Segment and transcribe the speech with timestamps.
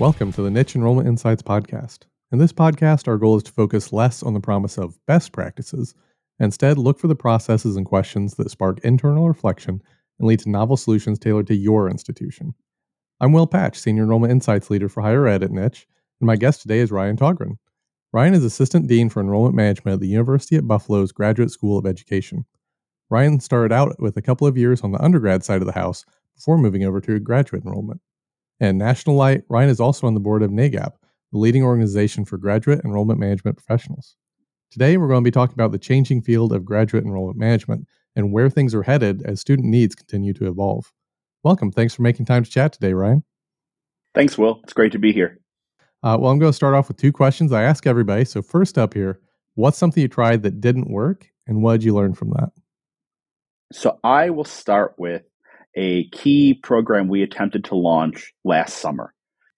[0.00, 2.04] Welcome to the Niche Enrollment Insights podcast.
[2.32, 5.94] In this podcast, our goal is to focus less on the promise of best practices,
[6.38, 9.82] instead, look for the processes and questions that spark internal reflection
[10.18, 12.54] and lead to novel solutions tailored to your institution.
[13.20, 15.86] I'm Will Patch, Senior Enrollment Insights Leader for Higher Ed at Niche,
[16.18, 17.58] and my guest today is Ryan Taughrin.
[18.10, 21.84] Ryan is Assistant Dean for Enrollment Management at the University at Buffalo's Graduate School of
[21.84, 22.46] Education.
[23.10, 26.06] Ryan started out with a couple of years on the undergrad side of the house
[26.34, 28.00] before moving over to graduate enrollment.
[28.60, 30.92] And National Light, Ryan is also on the board of NAGAP,
[31.32, 34.16] the leading organization for graduate enrollment management professionals.
[34.70, 38.32] Today, we're going to be talking about the changing field of graduate enrollment management and
[38.32, 40.92] where things are headed as student needs continue to evolve.
[41.42, 41.72] Welcome.
[41.72, 43.24] Thanks for making time to chat today, Ryan.
[44.14, 44.60] Thanks, Will.
[44.62, 45.38] It's great to be here.
[46.02, 48.26] Uh, well, I'm going to start off with two questions I ask everybody.
[48.26, 49.20] So, first up here,
[49.54, 52.50] what's something you tried that didn't work, and what did you learn from that?
[53.72, 55.22] So, I will start with
[55.76, 59.12] a key program we attempted to launch last summer.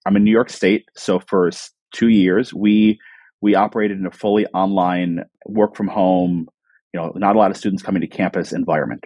[0.07, 1.51] I'm in New York State, so for
[1.93, 2.99] two years we
[3.41, 6.49] we operated in a fully online work from home,
[6.95, 9.05] you know, not a lot of students coming to campus environment.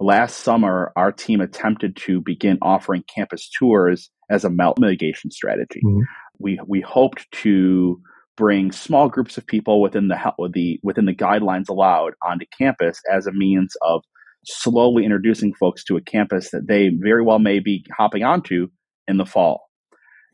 [0.00, 5.80] Last summer, our team attempted to begin offering campus tours as a melt mitigation strategy.
[5.84, 6.02] Mm-hmm.
[6.38, 8.00] We we hoped to
[8.36, 10.16] bring small groups of people within the
[10.52, 14.04] the within the guidelines allowed onto campus as a means of
[14.44, 18.68] slowly introducing folks to a campus that they very well may be hopping onto
[19.06, 19.68] in the fall.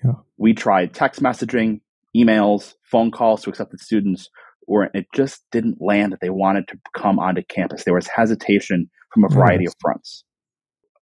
[0.05, 0.12] Yeah.
[0.36, 1.80] We tried text messaging,
[2.16, 4.28] emails, phone calls to accepted students,
[4.66, 7.84] or it just didn't land that they wanted to come onto campus.
[7.84, 10.24] There was hesitation from a variety of fronts.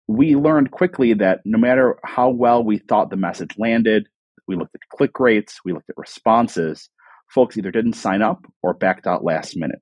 [0.08, 4.08] We learned quickly that no matter how well we thought the message landed,
[4.48, 6.88] we looked at click rates, we looked at responses,
[7.30, 9.80] folks either didn't sign up or backed out last minute.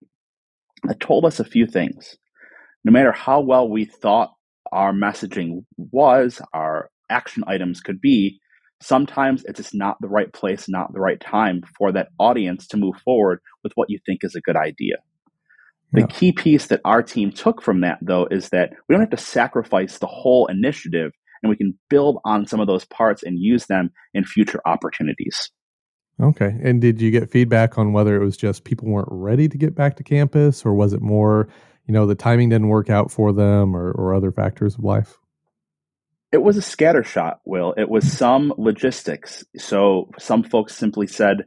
[0.85, 2.17] That told us a few things
[2.85, 4.33] no matter how well we thought
[4.73, 8.41] our messaging was, our action items could be,
[8.81, 12.77] sometimes it's just not the right place, not the right time for that audience to
[12.77, 14.97] move forward with what you think is a good idea.
[15.93, 16.07] The yeah.
[16.07, 19.17] key piece that our team took from that, though, is that we don't have to
[19.17, 23.67] sacrifice the whole initiative and we can build on some of those parts and use
[23.67, 25.51] them in future opportunities.
[26.21, 26.55] Okay.
[26.63, 29.75] And did you get feedback on whether it was just people weren't ready to get
[29.75, 31.49] back to campus or was it more
[31.91, 35.19] you know the timing didn't work out for them or, or other factors of life?
[36.31, 37.75] It was a scattershot will.
[37.77, 39.43] It was some logistics.
[39.57, 41.39] So some folks simply said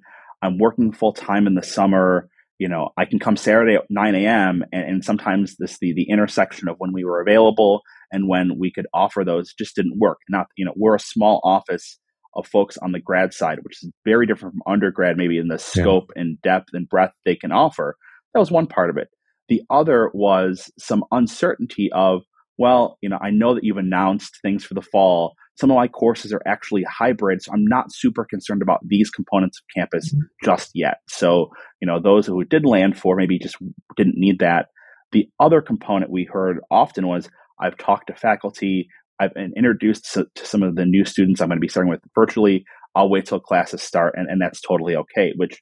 [0.41, 2.27] i'm working full time in the summer.
[2.59, 6.09] You know i can come saturday at 9 a.m and, and, sometimes this the, the
[6.09, 7.81] intersection of when we were available
[8.11, 10.17] and when we could offer those just didn't work.
[10.27, 11.97] Not you know we're a small office
[12.35, 15.57] of folks on the grad side which is very different from undergrad maybe in the
[15.57, 16.21] scope yeah.
[16.21, 17.95] and depth and breadth they can offer.
[18.33, 19.07] That was one part of it
[19.49, 22.21] the other was some uncertainty of,
[22.57, 25.33] well, you know, I know that you've announced things for the fall.
[25.59, 29.59] Some of my courses are actually hybrid, so I'm not super concerned about these components
[29.59, 30.21] of campus mm-hmm.
[30.43, 30.97] just yet.
[31.07, 31.49] So,
[31.81, 33.57] you know, those who did land for maybe just
[33.95, 34.67] didn't need that.
[35.11, 37.29] The other component we heard often was
[37.59, 38.87] I've talked to faculty,
[39.19, 41.91] I've been introduced to, to some of the new students I'm going to be starting
[41.91, 42.65] with virtually.
[42.95, 45.61] I'll wait till classes start, and, and that's totally okay, which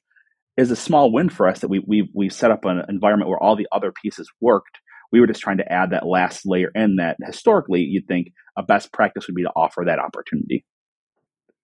[0.56, 3.42] is a small win for us that we we we set up an environment where
[3.42, 4.78] all the other pieces worked.
[5.10, 8.62] We were just trying to add that last layer in that historically you'd think a
[8.62, 10.64] best practice would be to offer that opportunity.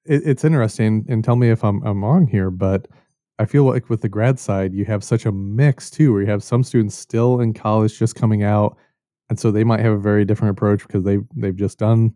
[0.05, 2.89] It, it's interesting, and tell me if I'm I'm wrong here, but
[3.39, 6.29] I feel like with the grad side, you have such a mix too, where you
[6.29, 8.77] have some students still in college just coming out,
[9.29, 12.15] and so they might have a very different approach because they they've just done,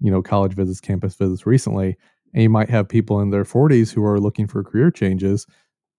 [0.00, 1.96] you know, college visits, campus visits recently,
[2.32, 5.46] and you might have people in their 40s who are looking for career changes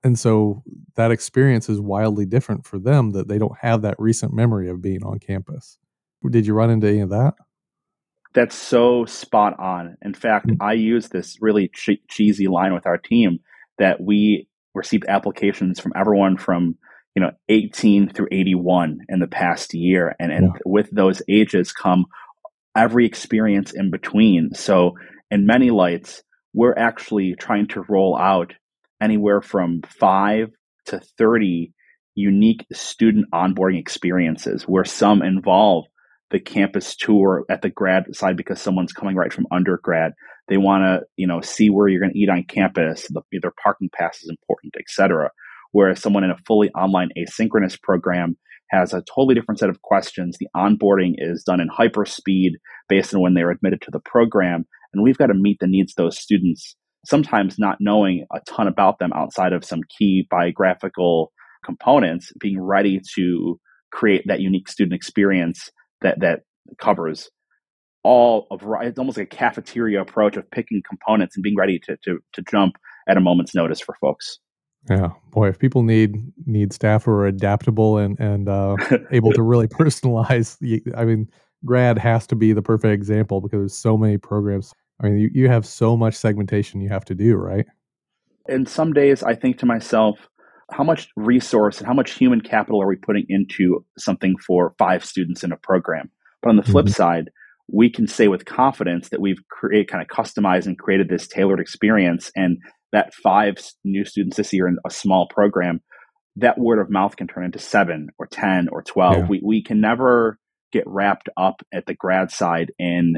[0.04, 0.64] and so
[0.96, 4.82] that experience is wildly different for them that they don't have that recent memory of
[4.82, 5.78] being on campus.
[6.30, 7.36] Did you run into any of that?
[8.34, 9.98] That's so spot on.
[10.02, 10.62] In fact mm-hmm.
[10.62, 13.40] i use this really che- cheesy line with our team
[13.78, 16.76] that we received applications from everyone from
[17.16, 20.16] you know 18 through 81 in the past year.
[20.20, 20.60] And, and yeah.
[20.66, 22.06] with those ages come
[22.76, 24.54] every experience in between.
[24.54, 24.98] So
[25.32, 26.24] in many lights
[26.54, 28.54] we're actually trying to roll out
[29.04, 30.50] anywhere from five
[30.86, 31.74] to 30
[32.16, 35.86] unique student onboarding experiences where some involve
[36.32, 40.14] the campus tour at the grad side because someone's coming right from undergrad.
[40.48, 43.08] They want to, you know, see where you're going to eat on campus.
[43.10, 45.30] The, either parking pass is important, etc.
[45.72, 48.38] Whereas someone in a fully online asynchronous program
[48.70, 50.38] has a totally different set of questions.
[50.40, 52.54] The onboarding is done in hyper speed
[52.90, 55.94] based on when they're admitted to the program, and we've got to meet the needs
[55.94, 61.32] of those students sometimes not knowing a ton about them outside of some key biographical
[61.66, 63.60] components, being ready to
[63.92, 65.70] create that unique student experience
[66.02, 66.42] that that
[66.80, 67.30] covers
[68.04, 71.98] all of it's almost like a cafeteria approach of picking components and being ready to
[72.04, 72.76] to to jump
[73.08, 74.40] at a moment's notice for folks.
[74.90, 76.16] Yeah, boy, if people need
[76.46, 78.76] need staff who are adaptable and and uh,
[79.12, 80.58] able to really personalize,
[80.96, 81.30] I mean,
[81.66, 84.74] grad has to be the perfect example because there's so many programs.
[85.04, 87.66] I mean, you, you have so much segmentation you have to do, right?
[88.48, 90.30] And some days I think to myself,
[90.72, 95.06] how much resource and how much human capital are we putting into something for five
[95.06, 96.10] students in a program?
[96.42, 96.94] But on the flip mm-hmm.
[96.94, 97.30] side,
[97.72, 101.60] we can say with confidence that we've created kind of customized and created this tailored
[101.60, 102.58] experience and
[102.92, 105.82] that five new students this year in a small program
[106.36, 109.26] that word of mouth can turn into seven or 10 or 12 yeah.
[109.28, 110.40] we, we can never
[110.72, 113.16] get wrapped up at the grad side in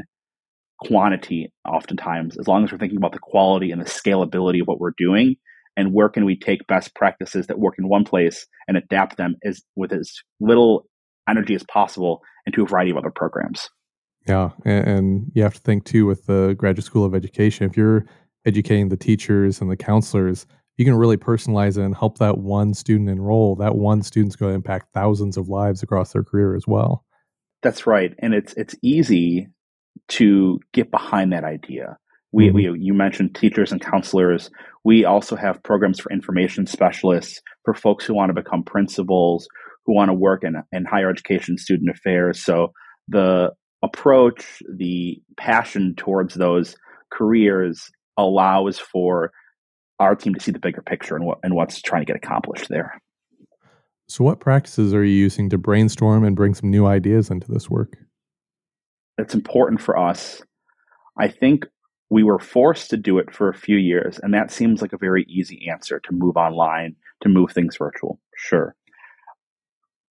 [0.80, 4.78] quantity oftentimes as long as we're thinking about the quality and the scalability of what
[4.78, 5.36] we're doing
[5.76, 9.36] and where can we take best practices that work in one place and adapt them
[9.44, 10.86] as with as little
[11.28, 13.68] energy as possible into a variety of other programs
[14.26, 17.68] yeah, and, and, you have to think too with the graduate school of education.
[17.68, 18.06] If you're
[18.44, 20.46] educating the teachers and the counselors,
[20.76, 23.54] you can really personalize it and help that one student enroll.
[23.56, 27.04] That one student's going to impact thousands of lives across their career as well.
[27.62, 29.48] That's right, and it's it's easy
[30.08, 31.96] to get behind that idea.
[32.32, 32.72] We, mm-hmm.
[32.72, 34.50] we you mentioned teachers and counselors.
[34.84, 39.48] We also have programs for information specialists for folks who want to become principals,
[39.84, 42.44] who want to work in in higher education student affairs.
[42.44, 42.72] So
[43.08, 46.76] the approach, the passion towards those
[47.12, 49.30] careers allows for
[49.98, 52.68] our team to see the bigger picture and what and what's trying to get accomplished
[52.68, 53.00] there.
[54.08, 57.68] So what practices are you using to brainstorm and bring some new ideas into this
[57.68, 57.96] work?
[59.18, 60.42] It's important for us.
[61.18, 61.66] I think
[62.10, 64.98] we were forced to do it for a few years, and that seems like a
[64.98, 68.20] very easy answer to move online, to move things virtual.
[68.36, 68.74] Sure.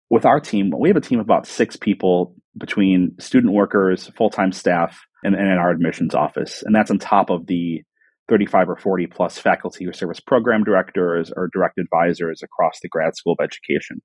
[0.10, 4.30] With our team, we have a team of about six people between student workers, full
[4.30, 6.64] time staff, and, and in our admissions office.
[6.64, 7.84] And that's on top of the
[8.30, 13.16] 35 or 40 plus faculty or service program directors or direct advisors across the grad
[13.16, 14.02] school of education.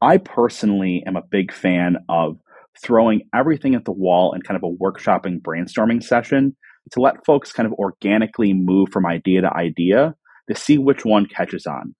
[0.00, 2.38] I personally am a big fan of
[2.82, 6.56] throwing everything at the wall in kind of a workshopping brainstorming session
[6.92, 10.14] to let folks kind of organically move from idea to idea
[10.48, 11.94] to see which one catches on.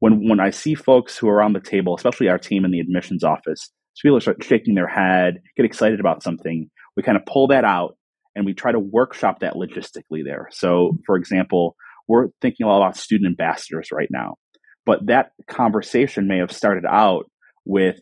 [0.00, 2.80] When when I see folks who are on the table, especially our team in the
[2.80, 6.68] admissions office, so people start shaking their head, get excited about something.
[6.96, 7.96] We kind of pull that out
[8.34, 10.48] and we try to workshop that logistically there.
[10.52, 11.76] So, for example,
[12.06, 14.36] we're thinking a lot about student ambassadors right now,
[14.84, 17.24] but that conversation may have started out
[17.64, 17.98] with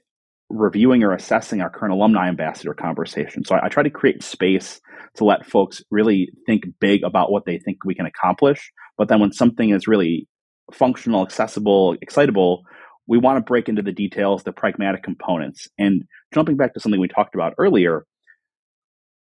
[0.51, 3.45] reviewing or assessing our current alumni ambassador conversation.
[3.45, 4.81] So I, I, try to create space
[5.17, 8.71] to let folks really think big about what they think we can accomplish.
[8.99, 10.29] But then when something is really
[10.73, 12.63] functional, accessible, excitable,
[13.07, 15.69] we want to break into the details, the pragmatic components.
[15.79, 18.07] And jumping back to something we talked about earlier,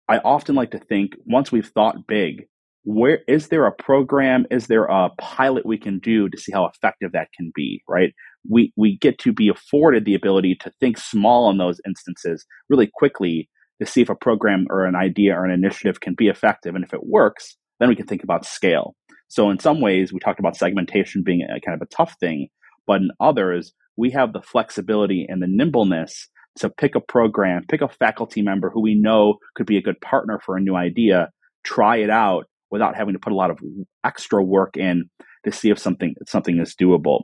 [0.07, 2.45] I often like to think once we've thought big,
[2.85, 6.67] where is there a program is there a pilot we can do to see how
[6.67, 8.13] effective that can be right
[8.49, 12.89] we we get to be afforded the ability to think small in those instances really
[12.93, 13.49] quickly
[13.81, 16.83] to see if a program or an idea or an initiative can be effective and
[16.83, 18.95] if it works then we can think about scale
[19.27, 22.47] so in some ways we talked about segmentation being a kind of a tough thing
[22.87, 26.27] but in others, we have the flexibility and the nimbleness
[26.59, 29.99] to pick a program, pick a faculty member who we know could be a good
[30.01, 31.29] partner for a new idea,
[31.63, 33.59] try it out without having to put a lot of
[34.03, 35.09] extra work in
[35.43, 37.23] to see if something something is doable.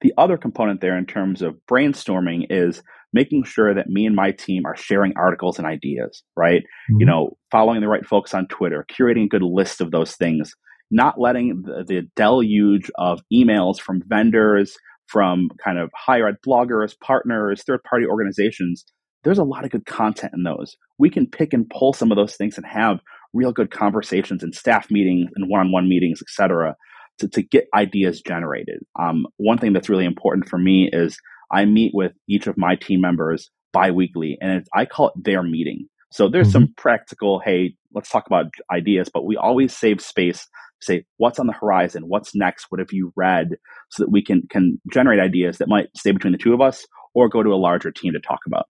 [0.00, 4.32] The other component there in terms of brainstorming is making sure that me and my
[4.32, 6.62] team are sharing articles and ideas, right?
[6.62, 7.00] Mm-hmm.
[7.00, 10.52] You know, following the right folks on Twitter, curating a good list of those things
[10.90, 14.76] not letting the, the deluge of emails from vendors,
[15.06, 18.84] from kind of higher ed bloggers, partners, third party organizations,
[19.24, 20.76] there's a lot of good content in those.
[20.98, 23.00] We can pick and pull some of those things and have
[23.34, 26.74] real good conversations in staff meetings and one on one meetings, et cetera,
[27.20, 28.80] to, to get ideas generated.
[28.98, 31.18] Um, one thing that's really important for me is
[31.50, 35.88] I meet with each of my team members biweekly, and I call it their meeting.
[36.10, 36.52] So there's mm-hmm.
[36.52, 40.46] some practical, hey, let's talk about ideas, but we always save space
[40.80, 43.56] say what's on the horizon, what's next, what have you read,
[43.90, 46.86] so that we can can generate ideas that might stay between the two of us
[47.14, 48.66] or go to a larger team to talk about.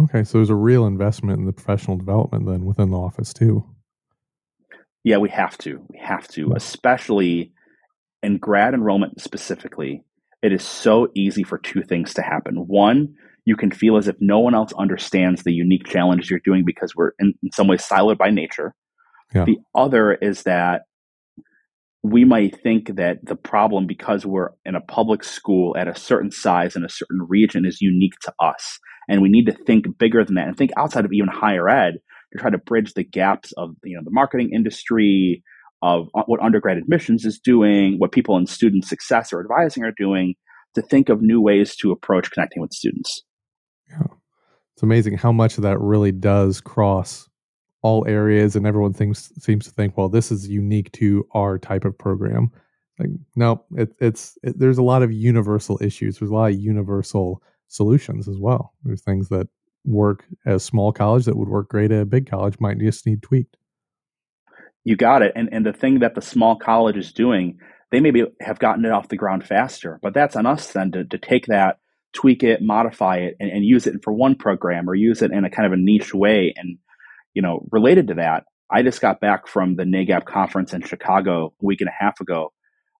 [0.00, 3.64] Okay, so there's a real investment in the professional development then within the office too.
[5.04, 5.84] Yeah, we have to.
[5.88, 7.52] We have to, especially
[8.22, 10.04] in grad enrollment specifically.
[10.42, 12.56] It is so easy for two things to happen.
[12.56, 13.14] One,
[13.44, 16.94] you can feel as if no one else understands the unique challenges you're doing because
[16.94, 18.74] we're in, in some ways siloed by nature.
[19.34, 19.44] Yeah.
[19.44, 20.82] The other is that
[22.02, 26.32] we might think that the problem, because we're in a public school at a certain
[26.32, 28.78] size in a certain region, is unique to us.
[29.08, 31.94] And we need to think bigger than that and think outside of even higher ed
[32.32, 35.42] to try to bridge the gaps of you know the marketing industry,
[35.82, 39.92] of uh, what undergrad admissions is doing, what people in student success or advising are
[39.96, 40.34] doing,
[40.74, 43.22] to think of new ways to approach connecting with students.
[43.90, 44.06] Yeah.
[44.74, 47.28] It's amazing how much of that really does cross
[47.82, 51.84] all areas and everyone thinks seems to think, well, this is unique to our type
[51.84, 52.50] of program.
[52.98, 56.18] Like, no, it, it's it, there's a lot of universal issues.
[56.18, 58.72] There's a lot of universal solutions as well.
[58.84, 59.48] There's things that
[59.84, 63.06] work at a small college that would work great at a big college might just
[63.06, 63.56] need tweaked.
[64.84, 65.32] You got it.
[65.36, 67.58] And and the thing that the small college is doing,
[67.90, 71.04] they maybe have gotten it off the ground faster, but that's on us then to,
[71.04, 71.78] to take that,
[72.12, 75.44] tweak it, modify it, and, and use it for one program or use it in
[75.44, 76.52] a kind of a niche way.
[76.56, 76.78] And,
[77.34, 81.54] you know, related to that, I just got back from the NAGAP conference in Chicago
[81.60, 82.52] a week and a half ago.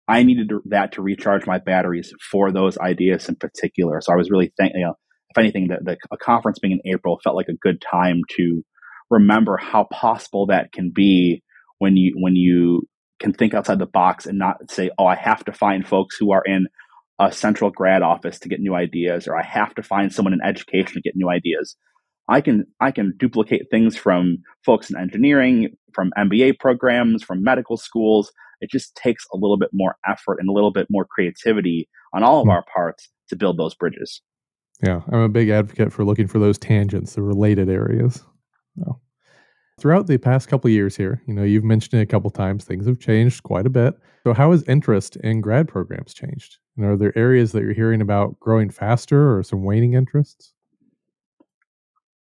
[0.06, 4.00] I needed that to recharge my batteries for those ideas in particular.
[4.02, 4.80] So I was really thankful.
[4.80, 4.94] You know,
[5.30, 8.62] if anything, the, the a conference being in April felt like a good time to
[9.10, 11.42] remember how possible that can be
[11.82, 12.86] when you when you
[13.18, 16.32] can think outside the box and not say, "Oh, I have to find folks who
[16.32, 16.68] are in
[17.18, 20.40] a central grad office to get new ideas," or "I have to find someone in
[20.42, 21.76] education to get new ideas."
[22.28, 27.76] I can I can duplicate things from folks in engineering, from MBA programs, from medical
[27.76, 28.32] schools.
[28.60, 32.22] It just takes a little bit more effort and a little bit more creativity on
[32.22, 32.52] all of mm.
[32.52, 34.22] our parts to build those bridges.
[34.84, 38.22] Yeah, I'm a big advocate for looking for those tangents, the related areas.
[39.82, 42.86] Throughout the past couple years here, you know, you've mentioned it a couple times, things
[42.86, 43.98] have changed quite a bit.
[44.22, 46.58] So how has interest in grad programs changed?
[46.76, 50.52] And are there areas that you're hearing about growing faster or some waning interests?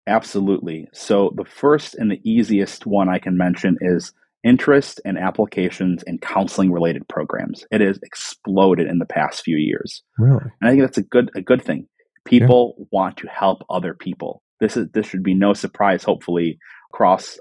[0.06, 0.86] Absolutely.
[0.92, 4.12] So the first and the easiest one I can mention is
[4.44, 7.64] interest and applications in counseling related programs.
[7.70, 10.02] It has exploded in the past few years.
[10.18, 10.44] Really?
[10.60, 11.88] And I think that's a good a good thing.
[12.26, 12.84] People yeah.
[12.92, 14.42] want to help other people.
[14.60, 16.58] This is this should be no surprise hopefully
[16.92, 17.38] across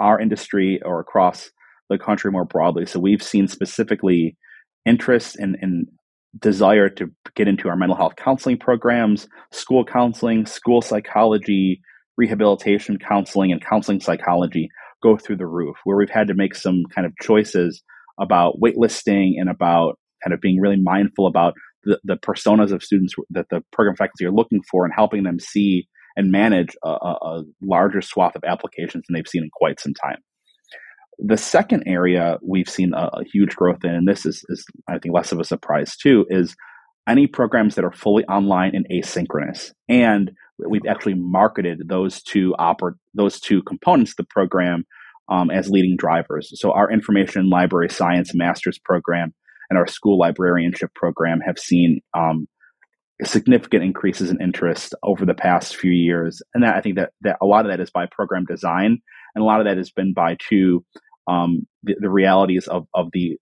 [0.00, 1.50] our industry or across
[1.88, 2.86] the country more broadly.
[2.86, 4.36] So we've seen specifically
[4.84, 5.86] interest and
[6.38, 11.80] desire to get into our mental health counseling programs, school counseling, school psychology,
[12.16, 14.68] rehabilitation counseling, and counseling psychology
[15.02, 17.82] go through the roof, where we've had to make some kind of choices
[18.18, 23.14] about waitlisting and about kind of being really mindful about the, the personas of students
[23.30, 27.42] that the program faculty are looking for and helping them see and manage a, a,
[27.62, 30.18] larger swath of applications than they've seen in quite some time.
[31.18, 34.98] The second area we've seen a, a huge growth in, and this is, is, I
[34.98, 36.56] think, less of a surprise too, is
[37.08, 39.72] any programs that are fully online and asynchronous.
[39.88, 44.84] And we've actually marketed those two oper- those two components of the program
[45.28, 46.52] um, as leading drivers.
[46.54, 49.34] So our information library science master's program
[49.70, 52.46] and our school librarianship program have seen um,
[53.24, 57.38] significant increases in interest over the past few years, and that I think that that
[57.40, 58.98] a lot of that is by program design,
[59.34, 60.84] and a lot of that has been by two
[61.26, 63.38] um, the, the realities of of the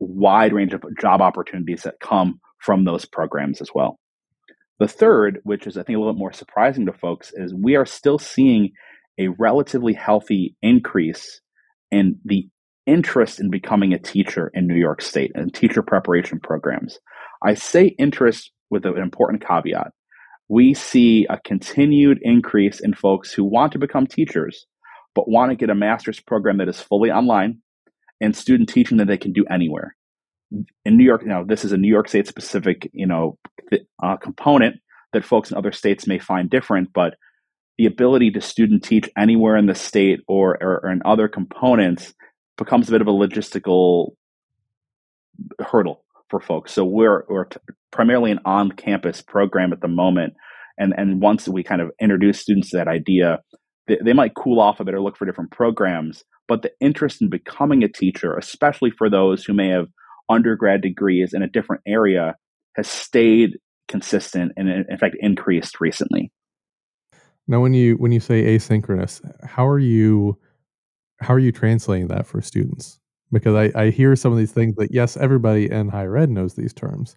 [0.00, 3.98] wide range of job opportunities that come from those programs as well.
[4.80, 7.76] The third, which is I think a little bit more surprising to folks, is we
[7.76, 8.72] are still seeing
[9.18, 11.40] a relatively healthy increase
[11.92, 12.48] in the
[12.86, 16.98] interest in becoming a teacher in New York State and teacher preparation programs.
[17.42, 19.92] I say interest with an important caveat.
[20.48, 24.66] We see a continued increase in folks who want to become teachers,
[25.14, 27.58] but want to get a master's program that is fully online
[28.20, 29.96] and student teaching that they can do anywhere.
[30.84, 33.38] In New York, now this is a New York State specific, you know,
[34.02, 34.76] uh, component
[35.12, 37.14] that folks in other states may find different, but
[37.78, 42.14] the ability to student teach anywhere in the state or, or, or in other components
[42.56, 44.10] becomes a bit of a logistical
[45.58, 46.03] hurdle
[46.34, 46.72] for folks.
[46.72, 47.58] So we're we're t-
[47.92, 50.34] primarily an on-campus program at the moment,
[50.76, 53.38] and and once we kind of introduce students to that idea,
[53.86, 56.24] they, they might cool off a bit or look for different programs.
[56.48, 59.86] But the interest in becoming a teacher, especially for those who may have
[60.28, 62.34] undergrad degrees in a different area,
[62.74, 66.32] has stayed consistent and in fact increased recently.
[67.46, 70.36] Now, when you when you say asynchronous, how are you
[71.20, 72.98] how are you translating that for students?
[73.34, 76.54] Because I, I hear some of these things that yes, everybody in higher ed knows
[76.54, 77.16] these terms,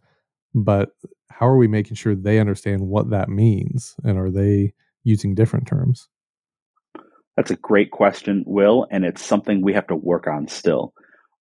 [0.53, 0.89] but
[1.29, 5.67] how are we making sure they understand what that means, and are they using different
[5.67, 6.09] terms?
[7.37, 10.93] That's a great question, Will, and it's something we have to work on still.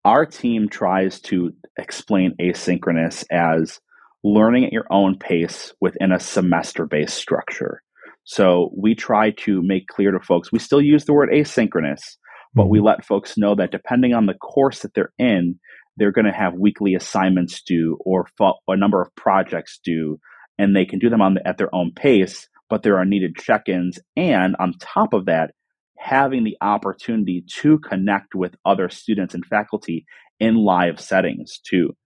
[0.04, 3.80] Our team tries to explain asynchronous as
[4.22, 7.82] learning at your own pace within a semester based structure.
[8.24, 12.16] So we try to make clear to folks, we still use the word asynchronous,
[12.54, 12.86] but we mm-hmm.
[12.86, 15.58] let folks know that depending on the course that they're in,
[15.96, 18.26] they're going to have weekly assignments due or
[18.68, 20.18] a number of projects due,
[20.58, 23.36] and they can do them on the, at their own pace, but there are needed
[23.36, 23.98] check ins.
[24.16, 25.52] And on top of that,
[25.98, 30.06] having the opportunity to connect with other students and faculty
[30.38, 31.96] in live settings too.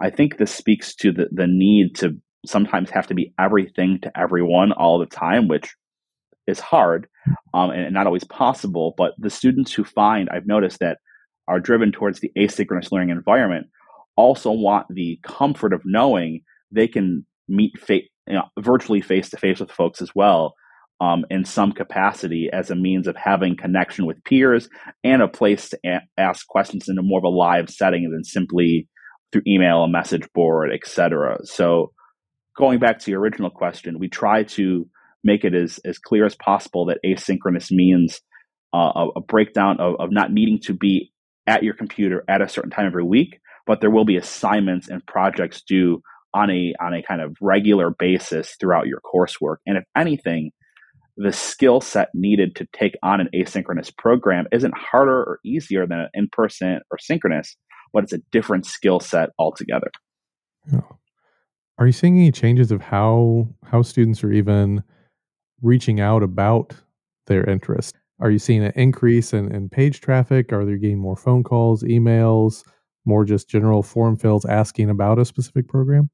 [0.00, 2.16] I think this speaks to the, the need to
[2.46, 5.74] sometimes have to be everything to everyone all the time, which
[6.46, 7.06] is hard
[7.54, 8.94] um, and not always possible.
[8.96, 10.98] But the students who find, I've noticed that
[11.48, 13.66] are driven towards the asynchronous learning environment
[14.16, 19.36] also want the comfort of knowing they can meet fa- you know, virtually face to
[19.36, 20.54] face with folks as well
[21.00, 24.68] um, in some capacity as a means of having connection with peers
[25.02, 28.24] and a place to a- ask questions in a more of a live setting than
[28.24, 28.88] simply
[29.32, 31.38] through email, a message board, etc.
[31.44, 31.92] So
[32.56, 34.86] going back to your original question, we try to
[35.24, 38.20] make it as, as clear as possible that asynchronous means
[38.74, 41.12] uh, a, a, breakdown of, of not needing to be
[41.46, 45.04] at your computer at a certain time every week, but there will be assignments and
[45.06, 46.02] projects due
[46.34, 49.56] on a on a kind of regular basis throughout your coursework.
[49.66, 50.50] And if anything,
[51.16, 56.00] the skill set needed to take on an asynchronous program isn't harder or easier than
[56.00, 57.56] an in-person or synchronous,
[57.92, 59.90] but it's a different skill set altogether.
[60.72, 60.80] Yeah.
[61.78, 64.82] Are you seeing any changes of how how students are even
[65.62, 66.74] reaching out about
[67.26, 67.96] their interest?
[68.20, 70.52] Are you seeing an increase in, in page traffic?
[70.52, 72.64] Are they getting more phone calls, emails,
[73.04, 76.10] more just general form fills asking about a specific program?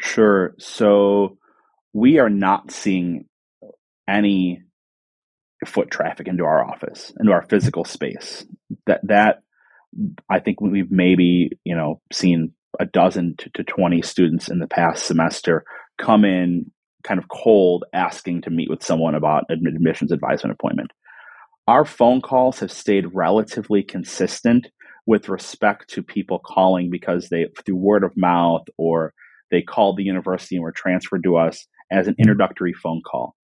[0.00, 0.54] Sure.
[0.58, 1.38] So
[1.92, 3.26] we are not seeing
[4.06, 4.62] any
[5.66, 8.46] foot traffic into our office, into our physical space.
[8.86, 9.42] That that
[10.28, 14.68] I think we've maybe you know seen a dozen to, to 20 students in the
[14.68, 15.64] past semester
[15.96, 16.70] come in
[17.04, 20.90] kind of cold asking to meet with someone about an admissions advisement appointment.
[21.66, 24.68] Our phone calls have stayed relatively consistent
[25.06, 29.12] with respect to people calling because they, through word of mouth, or
[29.50, 32.22] they called the university and were transferred to us as an mm-hmm.
[32.22, 33.34] introductory phone call.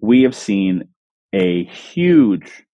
[0.00, 0.84] We have seen
[1.32, 2.64] a huge,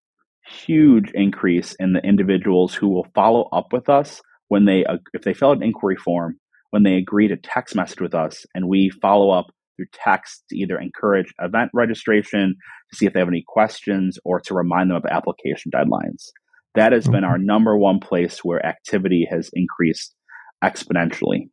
[0.47, 5.35] huge increase in the individuals who will follow up with us when they if they
[5.35, 6.39] fill out an inquiry form
[6.71, 10.57] when they agree to text message with us and we follow up through text to
[10.57, 12.57] either encourage event registration
[12.91, 16.31] to see if they have any questions or to remind them of application deadlines
[16.75, 20.15] that has been our number one place where activity has increased
[20.63, 21.49] exponentially.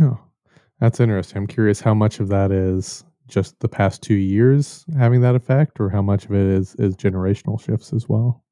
[0.00, 0.14] Yeah
[0.80, 1.38] that's interesting.
[1.38, 5.80] I'm curious how much of that is just the past two years having that effect
[5.80, 8.42] or how much of it is is generational shifts as well?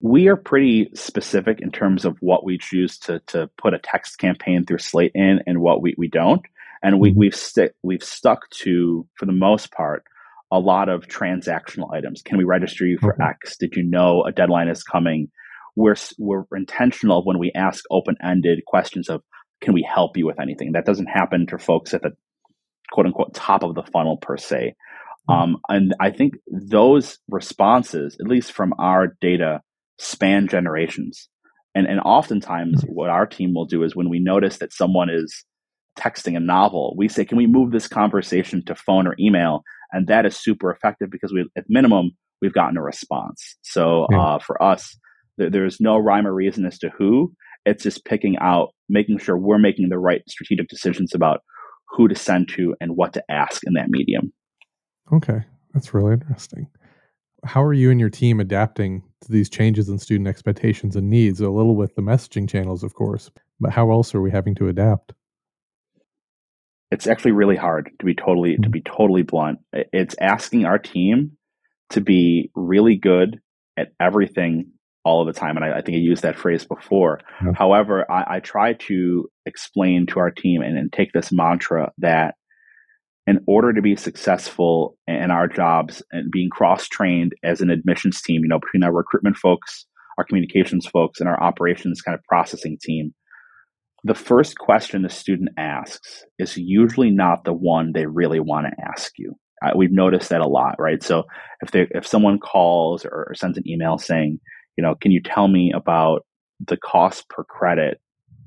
[0.00, 4.18] We are pretty specific in terms of what we choose to to put a text
[4.18, 6.42] campaign through Slate in and what we, we don't.
[6.84, 7.18] And we, mm-hmm.
[7.18, 10.04] we've st- we've stuck to, for the most part,
[10.52, 12.22] a lot of transactional items.
[12.22, 13.56] Can we register you for X?
[13.56, 15.28] Did you know a deadline is coming?
[15.74, 19.22] We're we're intentional when we ask open ended questions of
[19.60, 20.72] can we help you with anything?
[20.72, 22.12] That doesn't happen to folks at the
[22.92, 24.74] quote unquote top of the funnel per se.
[25.28, 25.32] Mm-hmm.
[25.32, 29.62] Um, and I think those responses, at least from our data,
[29.98, 31.28] span generations.
[31.74, 35.44] And, and oftentimes, what our team will do is when we notice that someone is
[35.98, 39.62] texting a novel, we say, Can we move this conversation to phone or email?
[39.92, 42.10] And that is super effective because we, at minimum,
[42.42, 43.56] we've gotten a response.
[43.62, 44.20] So yeah.
[44.20, 44.96] uh, for us,
[45.38, 47.32] th- there's no rhyme or reason as to who.
[47.64, 51.40] It's just picking out, making sure we're making the right strategic decisions about
[51.88, 54.32] who to send to and what to ask in that medium.
[55.12, 56.68] Okay, that's really interesting
[57.44, 61.40] how are you and your team adapting to these changes in student expectations and needs?
[61.40, 63.30] A little with the messaging channels, of course,
[63.60, 65.12] but how else are we having to adapt?
[66.94, 69.58] It's actually really hard to be totally to be totally blunt.
[69.72, 71.32] It's asking our team
[71.90, 73.40] to be really good
[73.76, 74.70] at everything
[75.04, 75.56] all of the time.
[75.56, 77.20] And I, I think I used that phrase before.
[77.44, 77.52] Yeah.
[77.56, 82.36] However, I, I, try to explain to our team and, and take this mantra that
[83.26, 88.22] in order to be successful in our jobs and being cross trained as an admissions
[88.22, 92.22] team, you know, between our recruitment folks, our communications folks, and our operations kind of
[92.24, 93.14] processing team,
[94.04, 98.84] the first question the student asks is usually not the one they really want to
[98.86, 99.34] ask you.
[99.64, 101.02] Uh, we've noticed that a lot, right?
[101.02, 101.24] So
[101.62, 104.40] if they if someone calls or, or sends an email saying,
[104.76, 106.26] you know, can you tell me about
[106.60, 107.98] the cost per credit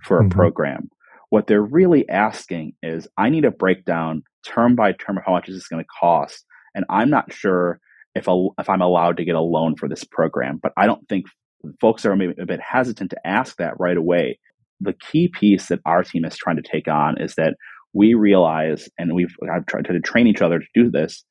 [0.03, 0.37] for a mm-hmm.
[0.37, 0.89] program?
[1.29, 5.49] What they're really asking is, I need a breakdown term by term of how much
[5.49, 7.79] is this going to cost, and I'm not sure
[8.13, 10.59] if a, if I'm allowed to get a loan for this program.
[10.61, 11.25] But I don't think
[11.81, 14.39] folks are maybe a bit hesitant to ask that right away.
[14.79, 17.55] The key piece that our team is trying to take on is that
[17.93, 21.23] we realize, and we've I've tried to train each other to do this.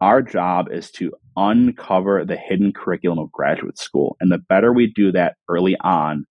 [0.00, 4.92] Our job is to uncover the hidden curriculum of graduate school, and the better we
[4.94, 6.24] do that early on,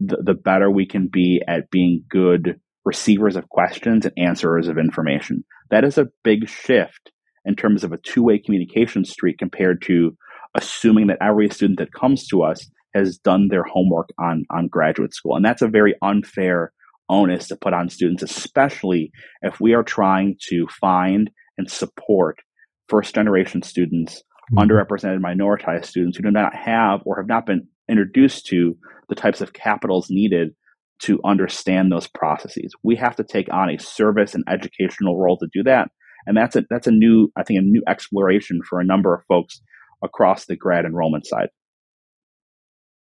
[0.00, 4.78] the, the better we can be at being good receivers of questions and answerers of
[4.78, 5.44] information.
[5.70, 7.12] That is a big shift
[7.44, 10.16] in terms of a two way communication street compared to
[10.54, 15.14] assuming that every student that comes to us has done their homework on, on graduate
[15.14, 15.36] school.
[15.36, 16.72] And that's a very unfair
[17.08, 19.10] onus to put on students, especially
[19.42, 22.38] if we are trying to find and support
[22.88, 24.58] first generation students, mm-hmm.
[24.58, 28.76] underrepresented minoritized students who do not have or have not been introduced to
[29.08, 30.54] the types of capitals needed
[31.00, 32.72] to understand those processes.
[32.82, 35.88] We have to take on a service and educational role to do that.
[36.26, 39.24] And that's a that's a new, I think, a new exploration for a number of
[39.28, 39.60] folks
[40.02, 41.48] across the grad enrollment side.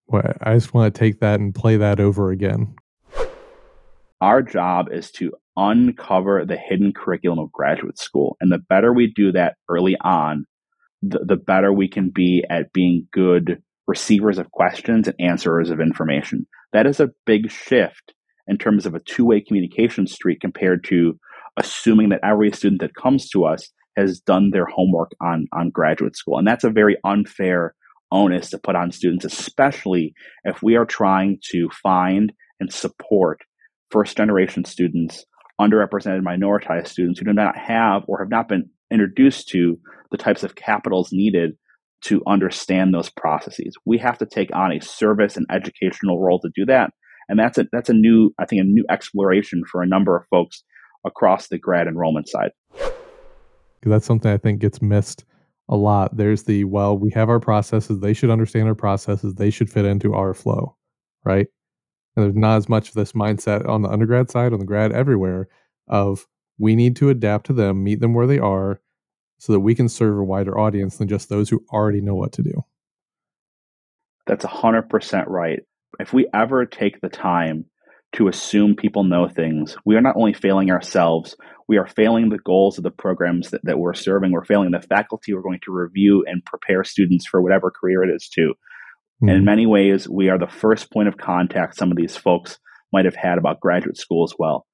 [0.08, 2.76] Well, I just want to take that and play that over again.
[4.22, 8.38] Our job is to uncover the hidden curriculum of graduate school.
[8.40, 10.46] And the better we do that early on,
[11.02, 15.80] the, the better we can be at being good receivers of questions and answerers of
[15.80, 16.48] information.
[16.74, 18.14] That is a big shift
[18.48, 21.20] in terms of a two way communication street compared to
[21.58, 26.16] assuming that every student that comes to us has done their homework on, on graduate
[26.16, 26.38] school.
[26.38, 27.74] And that's a very unfair
[28.12, 33.42] onus to put on students, especially if we are trying to find and support
[33.92, 35.26] first generation students,
[35.60, 39.80] underrepresented minoritized students who do not have or have not been introduced to
[40.12, 41.58] the types of capitals needed
[42.02, 43.76] to understand those processes.
[43.86, 46.92] We have to take on a service and educational role to do that.
[47.28, 50.26] And that's a that's a new, I think, a new exploration for a number of
[50.30, 50.64] folks
[51.06, 52.52] across the grad enrollment side.
[53.84, 55.26] That's something I think gets missed
[55.70, 56.16] a lot.
[56.16, 59.86] There's the well, we have our processes, they should understand our processes, they should fit
[59.86, 60.76] into our flow,
[61.24, 61.48] right?
[62.16, 64.92] And there's not as much of this mindset on the undergrad side, on the grad
[64.92, 65.48] everywhere,
[65.88, 66.26] of
[66.58, 68.82] we need to adapt to them, meet them where they are,
[69.38, 72.32] so that we can serve a wider audience than just those who already know what
[72.34, 72.64] to do.
[74.26, 75.62] That's 100% right.
[76.00, 77.66] If we ever take the time
[78.14, 81.36] to assume people know things, we are not only failing ourselves,
[81.68, 84.32] we are failing the goals of the programs that, that we're serving.
[84.32, 88.16] We're failing the faculty we're going to review and prepare students for whatever career it
[88.16, 88.42] is to.
[89.22, 89.28] Mm-hmm.
[89.28, 89.46] And in hmm.
[89.46, 92.60] many ways, we are the first point of contact some of these folks
[92.94, 94.66] might have had about graduate school as well.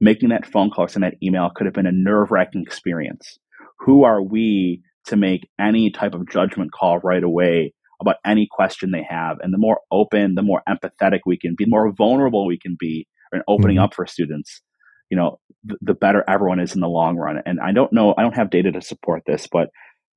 [0.00, 3.38] Making that phone call or sending that email could have been a nerve wracking experience
[3.80, 8.90] who are we to make any type of judgment call right away about any question
[8.90, 9.38] they have?
[9.40, 12.76] And the more open, the more empathetic we can be, the more vulnerable we can
[12.78, 13.84] be in opening mm-hmm.
[13.84, 14.62] up for students,
[15.10, 17.40] you know, the, the better everyone is in the long run.
[17.44, 19.68] And I don't know, I don't have data to support this, but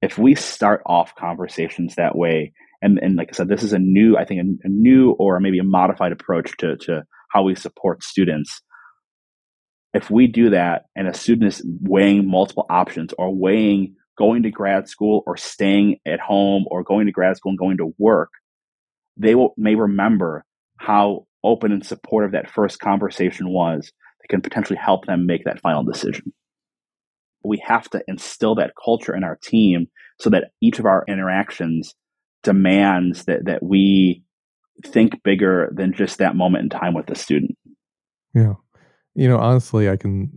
[0.02, 3.80] if we start off conversations that way, and, and like I said, this is a
[3.80, 7.56] new, I think, a, a new or maybe a modified approach to, to how we
[7.56, 8.62] support students
[9.94, 14.52] if we do that and a student is weighing multiple options or weighing going to
[14.52, 18.30] grad school or staying at home or going to grad school and going to work,
[19.18, 20.46] they will, may remember
[20.78, 25.62] how open and supportive that first conversation was that can potentially help them make that
[25.62, 26.34] final decision.
[27.44, 29.88] We have to instill that culture in our team
[30.20, 31.94] so that each of our interactions
[32.42, 34.24] demands that, that we
[34.86, 37.58] think bigger than just that moment in time with the student.
[38.34, 38.54] Yeah.
[39.16, 40.32] You know, honestly, I can.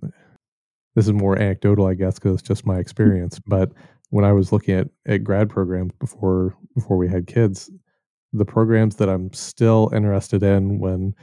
[0.96, 3.38] This is more anecdotal, I guess, because it's just my experience.
[3.46, 3.72] But
[4.10, 7.70] when I was looking at, at grad programs before before we had kids,
[8.32, 11.14] the programs that I'm still interested in when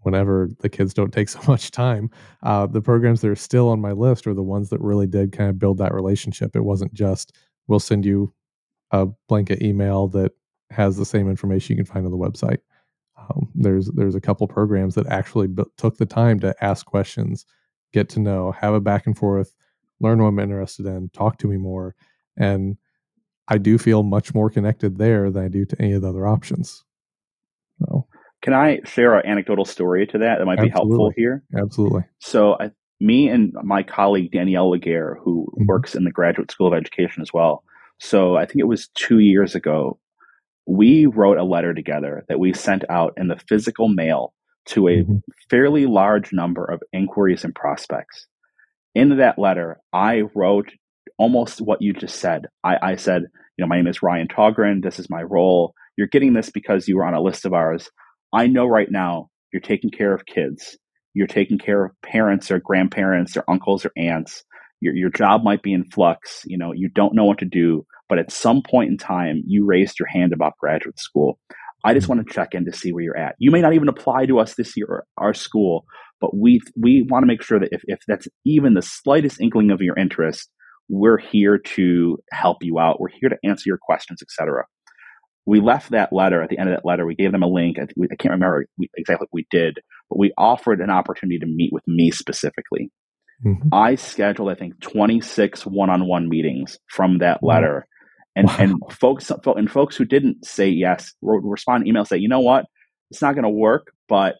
[0.00, 2.10] whenever the kids don't take so much time,
[2.42, 5.32] uh, the programs that are still on my list are the ones that really did
[5.32, 6.54] kind of build that relationship.
[6.56, 7.36] It wasn't just
[7.68, 8.34] we'll send you
[8.90, 10.32] a blanket email that
[10.70, 12.58] has the same information you can find on the website.
[13.16, 17.46] Um, there's there's a couple programs that actually b- took the time to ask questions,
[17.94, 19.54] get to know, have a back and forth,
[20.00, 21.94] learn what I'm interested in, talk to me more,
[22.36, 22.76] and
[23.48, 26.26] I do feel much more connected there than I do to any of the other
[26.26, 26.84] options.
[27.78, 28.06] So,
[28.42, 30.68] can I share an anecdotal story to that that might absolutely.
[30.68, 31.42] be helpful here?
[31.56, 32.02] Absolutely.
[32.20, 35.66] So, I, me and my colleague Danielle Laguerre, who mm-hmm.
[35.66, 37.64] works in the Graduate School of Education as well.
[37.98, 39.98] So, I think it was two years ago
[40.66, 44.32] we wrote a letter together that we sent out in the physical mail
[44.66, 45.16] to a mm-hmm.
[45.50, 48.26] fairly large number of inquiries and prospects.
[48.94, 50.70] In that letter, I wrote
[51.18, 52.46] almost what you just said.
[52.62, 53.22] I, I said,
[53.56, 54.82] you know, my name is Ryan Taughrin.
[54.82, 55.74] This is my role.
[55.96, 57.90] You're getting this because you were on a list of ours.
[58.32, 60.76] I know right now you're taking care of kids.
[61.12, 64.42] You're taking care of parents or grandparents or uncles or aunts.
[64.80, 66.42] Your, your job might be in flux.
[66.46, 69.64] You know, you don't know what to do but at some point in time, you
[69.64, 71.38] raised your hand about graduate school.
[71.84, 72.16] I just mm-hmm.
[72.16, 73.36] want to check in to see where you're at.
[73.38, 75.84] You may not even apply to us this year, or our school,
[76.20, 79.70] but we we want to make sure that if, if that's even the slightest inkling
[79.70, 80.50] of your interest,
[80.88, 83.00] we're here to help you out.
[83.00, 84.64] We're here to answer your questions, etc.
[85.46, 87.04] We left that letter at the end of that letter.
[87.04, 87.76] We gave them a link.
[87.78, 88.64] I, I can't remember
[88.96, 92.90] exactly what we did, but we offered an opportunity to meet with me specifically.
[93.44, 93.68] Mm-hmm.
[93.72, 97.86] I scheduled, I think, 26 one on one meetings from that letter
[98.36, 98.56] And wow.
[98.58, 102.66] and folks and folks who didn't say yes respond email say, you know what,
[103.10, 104.36] it's not going to work, but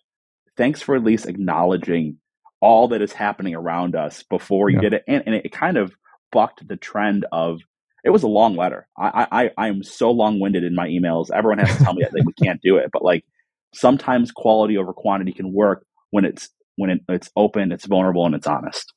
[0.57, 2.18] thanks for at least acknowledging
[2.61, 4.83] all that is happening around us before you yeah.
[4.83, 5.92] did it, and, and it kind of
[6.33, 7.61] bucked the trend of
[8.04, 8.87] it was a long letter.
[8.98, 11.30] I I I am so long winded in my emails.
[11.30, 13.24] Everyone has to tell me that we can't do it, but like
[13.72, 18.35] sometimes quality over quantity can work when it's when it, it's open, it's vulnerable, and
[18.35, 18.92] it's honest.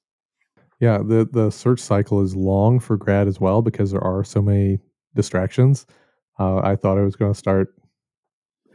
[0.80, 4.42] Yeah, the the search cycle is long for grad as well because there are so
[4.42, 4.80] many
[5.16, 5.86] distractions.
[6.40, 7.74] Uh, I thought I was going to start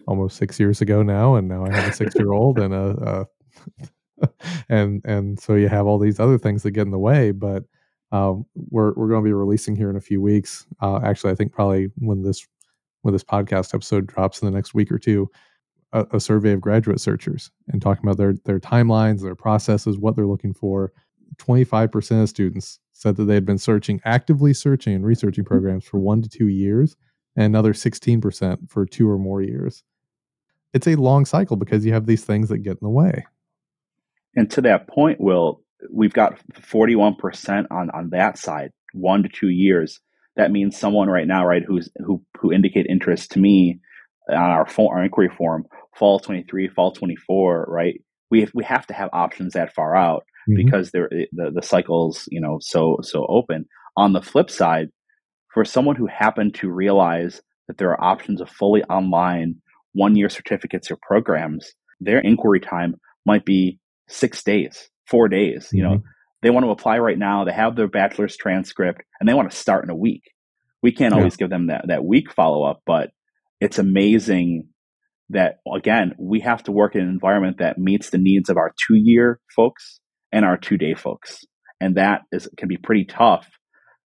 [0.07, 3.27] almost six years ago now, and now I have a six year old and a,
[4.21, 4.29] a
[4.69, 7.31] and and so you have all these other things that get in the way.
[7.31, 7.65] But
[8.11, 10.67] um, we're we're going to be releasing here in a few weeks.
[10.81, 12.47] Uh, actually, I think probably when this
[13.03, 15.31] when this podcast episode drops in the next week or two,
[15.93, 20.17] a, a survey of graduate searchers and talking about their their timelines, their processes, what
[20.17, 20.93] they're looking for,
[21.39, 25.53] 25% of students said that they had been searching, actively searching and researching mm-hmm.
[25.53, 26.97] programs for one to two years,
[27.37, 29.83] and another 16% for two or more years.
[30.73, 33.27] It's a long cycle because you have these things that get in the way.
[34.35, 39.51] And to that point, Will, we've got 41% on, on that side, one to two
[39.51, 40.01] years.
[40.37, 43.81] That means someone right now, right, who's who who indicate interest to me
[44.31, 48.01] on our, our inquiry form, fall 23, fall 24, right?
[48.31, 50.57] We have, we have to have options that far out mm-hmm.
[50.57, 53.65] because they're the, the cycles you know so so open
[53.97, 54.89] on the flip side
[55.53, 59.57] for someone who happened to realize that there are options of fully online
[59.93, 62.95] one year certificates or programs their inquiry time
[63.27, 63.79] might be
[64.09, 65.77] six days four days mm-hmm.
[65.77, 66.07] you know mm-hmm.
[66.43, 69.57] they want to apply right now they have their bachelor's transcript and they want to
[69.57, 70.23] start in a week
[70.83, 71.19] we can't yeah.
[71.19, 73.11] always give them that, that week follow-up but
[73.61, 74.69] it's amazing
[75.31, 78.73] that again we have to work in an environment that meets the needs of our
[78.87, 80.01] two year folks
[80.33, 81.45] and our two day folks.
[81.81, 83.49] And that is can be pretty tough,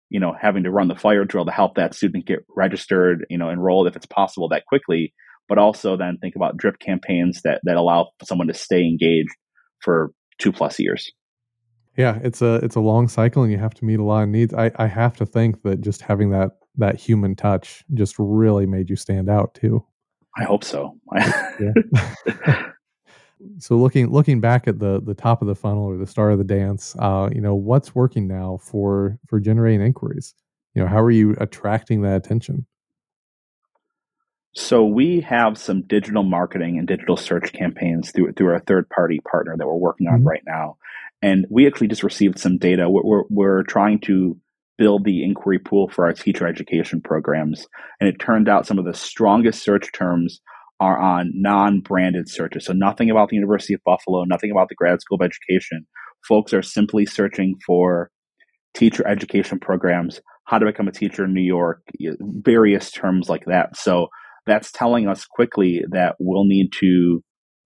[0.09, 3.39] you know, having to run the fire drill to help that student get registered, you
[3.39, 5.13] know, enrolled if it's possible that quickly,
[5.49, 9.35] but also then think about drip campaigns that that allow someone to stay engaged
[9.81, 11.11] for two plus years.
[11.97, 14.29] Yeah, it's a it's a long cycle and you have to meet a lot of
[14.29, 14.53] needs.
[14.53, 18.91] I, I have to think that just having that that human touch just really made
[18.91, 19.85] you stand out too.
[20.39, 20.99] I hope so.
[21.17, 22.71] yeah.
[23.59, 26.39] so looking looking back at the the top of the funnel or the start of
[26.39, 30.35] the dance uh, you know what's working now for for generating inquiries?
[30.75, 32.67] You know how are you attracting that attention?
[34.55, 39.21] So we have some digital marketing and digital search campaigns through through our third party
[39.21, 40.29] partner that we're working on mm-hmm.
[40.29, 40.79] right now.
[41.23, 42.89] And we actually just received some data.
[42.89, 44.39] We're, we're, we're trying to
[44.79, 47.67] build the inquiry pool for our teacher education programs.
[48.01, 50.41] And it turned out some of the strongest search terms
[50.81, 52.65] are on non-branded searches.
[52.67, 55.87] So nothing about the University of Buffalo, nothing about the grad school of education.
[56.29, 58.11] Folks are simply searching for
[58.75, 61.83] teacher education programs, how to become a teacher in New York,
[62.21, 63.77] various terms like that.
[63.77, 64.09] So
[64.47, 67.23] that's telling us quickly that we'll need to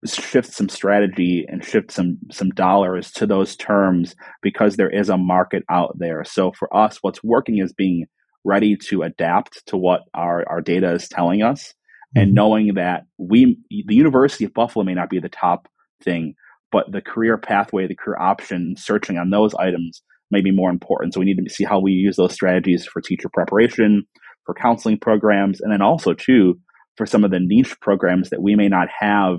[0.06, 5.18] shift some strategy and shift some some dollars to those terms because there is a
[5.18, 6.24] market out there.
[6.24, 8.06] So for us, what's working is being
[8.44, 11.74] ready to adapt to what our, our data is telling us
[12.14, 12.34] and mm-hmm.
[12.34, 15.68] knowing that we the university of buffalo may not be the top
[16.02, 16.34] thing
[16.72, 21.12] but the career pathway the career option searching on those items may be more important.
[21.12, 24.04] So we need to see how we use those strategies for teacher preparation
[24.46, 26.58] for counseling programs and then also too
[26.96, 29.38] for some of the niche programs that we may not have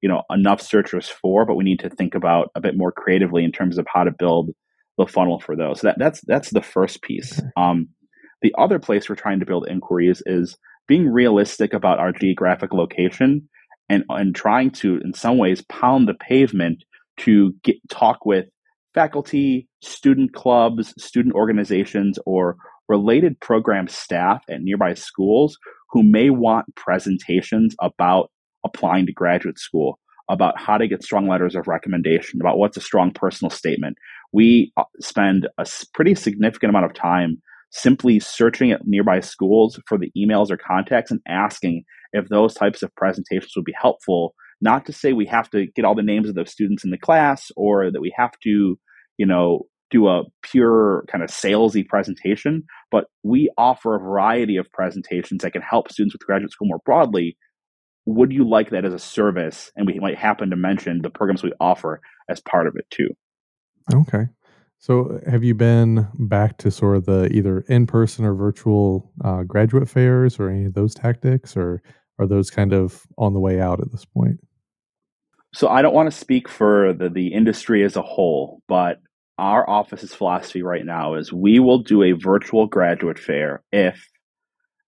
[0.00, 3.44] you know enough searchers for but we need to think about a bit more creatively
[3.44, 4.50] in terms of how to build
[4.96, 5.80] the funnel for those.
[5.80, 7.40] So that, that's that's the first piece.
[7.56, 7.88] Um,
[8.40, 10.56] the other place we're trying to build inquiries is
[10.88, 13.48] being realistic about our geographic location
[13.88, 16.82] and, and trying to, in some ways, pound the pavement
[17.18, 18.46] to get, talk with
[18.94, 22.56] faculty, student clubs, student organizations, or
[22.88, 25.58] related program staff at nearby schools
[25.90, 28.30] who may want presentations about
[28.64, 29.98] applying to graduate school,
[30.28, 33.96] about how to get strong letters of recommendation, about what's a strong personal statement.
[34.32, 39.98] We uh, spend a pretty significant amount of time simply searching at nearby schools for
[39.98, 44.34] the emails or contacts and asking if those types of presentations would be helpful.
[44.60, 46.98] Not to say we have to get all the names of the students in the
[46.98, 48.78] class or that we have to,
[49.18, 54.70] you know, do a pure kind of salesy presentation, but we offer a variety of
[54.72, 57.36] presentations that can help students with graduate school more broadly.
[58.06, 59.70] Would you like that as a service?
[59.76, 63.08] And we might happen to mention the programs we offer as part of it too.
[63.92, 64.28] Okay.
[64.80, 69.42] So, have you been back to sort of the either in person or virtual uh,
[69.42, 71.82] graduate fairs or any of those tactics, or
[72.18, 74.38] are those kind of on the way out at this point?
[75.52, 78.98] So, I don't want to speak for the, the industry as a whole, but
[79.36, 84.08] our office's philosophy right now is we will do a virtual graduate fair if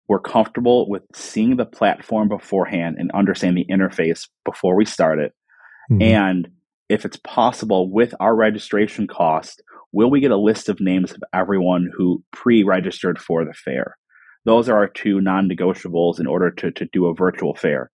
[0.10, 5.34] we're comfortable with seeing the platform beforehand and understand the interface before we start it.
[5.92, 6.02] Mm-hmm.
[6.02, 6.48] And
[6.90, 9.62] if it's possible with our registration cost,
[9.92, 13.98] will we get a list of names of everyone who pre registered for the fair?
[14.46, 17.92] Those are our two non negotiables in order to, to do a virtual fair.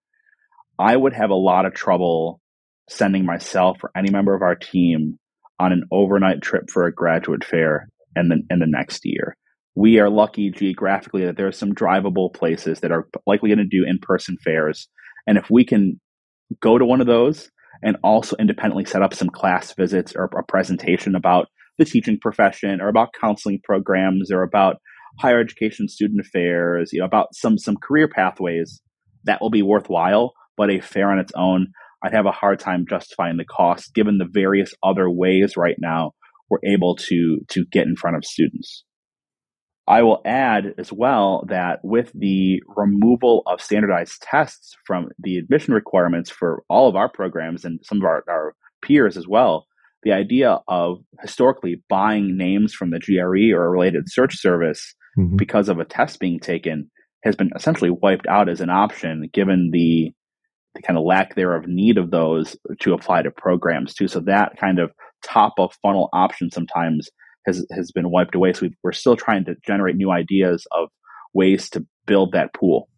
[0.77, 2.41] I would have a lot of trouble
[2.89, 5.17] sending myself or any member of our team
[5.59, 9.35] on an overnight trip for a graduate fair in the, in the next year
[9.75, 13.65] we are lucky geographically that there are some drivable places that are likely going to
[13.65, 14.87] do in-person fairs
[15.27, 15.99] and if we can
[16.61, 17.51] go to one of those
[17.83, 22.81] and also independently set up some class visits or a presentation about the teaching profession
[22.81, 24.77] or about counseling programs or about
[25.19, 28.81] higher education student affairs you know about some some career pathways
[29.23, 31.67] that will be worthwhile but a fair on its own
[32.03, 36.11] i'd have a hard time justifying the cost given the various other ways right now
[36.49, 38.83] we're able to to get in front of students.
[39.87, 45.75] I will add as well that with the removal of standardized tests from the admission
[45.75, 49.67] requirements for all of our programs and some of our, our peers as well,
[50.05, 55.35] the idea of historically buying names from the GRE or a related search service mm-hmm.
[55.35, 56.89] because of a test being taken
[57.23, 60.11] has been essentially wiped out as an option given the,
[60.75, 64.07] the kind of lack there of need of those to apply to programs too.
[64.07, 64.91] So that kind of
[65.23, 67.09] top of funnel option sometimes
[67.47, 68.53] has has been wiped away.
[68.53, 70.89] So we are still trying to generate new ideas of
[71.33, 72.89] ways to build that pool.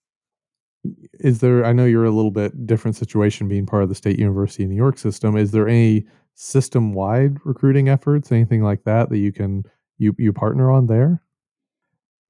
[1.20, 1.66] Is there?
[1.66, 4.70] I know you're a little bit different situation being part of the State University of
[4.70, 5.38] New York system.
[5.38, 6.06] Is there any
[6.38, 9.64] system wide recruiting efforts, anything like that that you can
[9.98, 11.22] you you partner on there?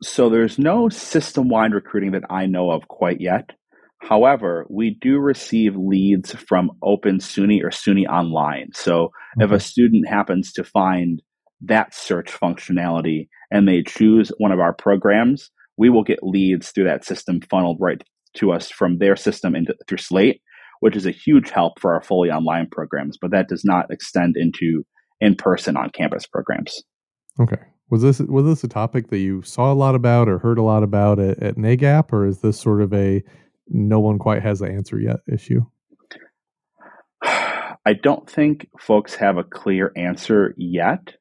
[0.02, 3.52] So there's no system wide recruiting that I know of quite yet.
[4.00, 8.70] However, we do receive leads from Open SUNY or SUNY Online.
[8.74, 9.06] So
[9.38, 9.46] okay.
[9.46, 11.22] if a student happens to find
[11.62, 16.84] that search functionality and they choose one of our programs, we will get leads through
[16.86, 18.02] that system funneled right
[18.36, 20.42] to us from their system into through Slate,
[20.80, 23.18] which is a huge help for our fully online programs.
[23.20, 24.86] But that does not extend into
[25.20, 26.84] in-person on-campus programs.
[27.40, 27.58] Okay.
[27.90, 30.64] Was this was this a topic that you saw a lot about or heard a
[30.64, 33.24] lot about at, at NAGAP, or is this sort of a
[33.70, 35.62] no one quite has the answer yet issue?
[37.24, 41.16] I don't think folks have a clear answer yet.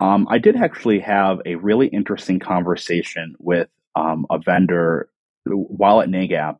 [0.00, 5.10] Um, I did actually have a really interesting conversation with um, a vendor
[5.44, 6.56] while at NAGAP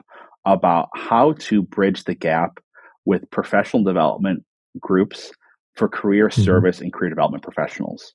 [0.52, 2.58] about how to bridge the gap
[3.04, 4.44] with professional development
[4.78, 5.32] groups
[5.76, 6.42] for career mm-hmm.
[6.42, 8.12] service and career development professionals.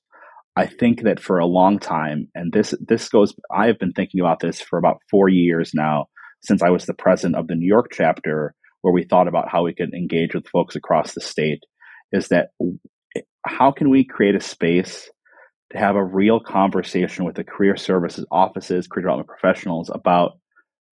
[0.56, 4.20] I think that for a long time, and this this goes, I have been thinking
[4.20, 6.06] about this for about four years now,
[6.42, 9.64] since I was the president of the New York chapter, where we thought about how
[9.64, 11.62] we could engage with folks across the state.
[12.12, 12.50] Is that
[13.44, 15.10] how can we create a space
[15.72, 20.38] to have a real conversation with the career services offices, career development professionals about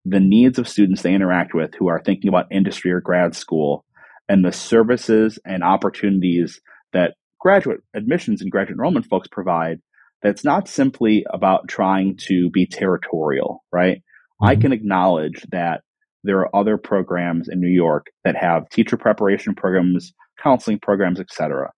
[0.06, 3.86] the needs of students they interact with who are thinking about industry or grad school
[4.28, 6.60] and the services and opportunities
[6.92, 9.80] that graduate admissions and graduate enrollment folks provide
[10.22, 13.98] that's not simply about trying to be territorial, right?
[13.98, 14.46] Mm-hmm.
[14.46, 15.82] I can acknowledge that
[16.24, 21.72] there are other programs in New York that have teacher preparation programs, counseling programs, etc.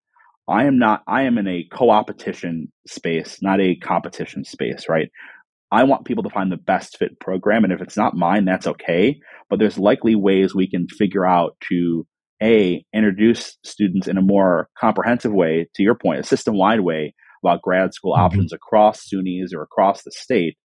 [0.48, 5.10] I am not, I am in a co-opetition space, not a competition space, right?
[5.72, 7.64] I want people to find the best fit program.
[7.64, 9.20] And if it's not mine, that's okay.
[9.50, 12.06] But there's likely ways we can figure out to
[12.42, 17.14] A, introduce students in a more comprehensive way, to your point, a system wide way
[17.44, 18.24] about grad school mm-hmm.
[18.24, 20.58] options across SUNYs or across the state.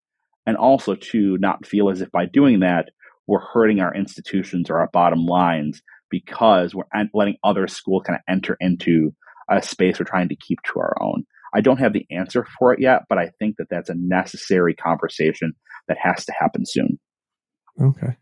[0.45, 2.89] And also to not feel as if by doing that,
[3.27, 8.23] we're hurting our institutions or our bottom lines because we're letting other schools kind of
[8.33, 9.13] enter into
[9.49, 11.25] a space we're trying to keep to our own.
[11.53, 14.75] I don't have the answer for it yet, but I think that that's a necessary
[14.75, 15.53] conversation
[15.87, 16.99] that has to happen soon.
[17.81, 18.15] Okay.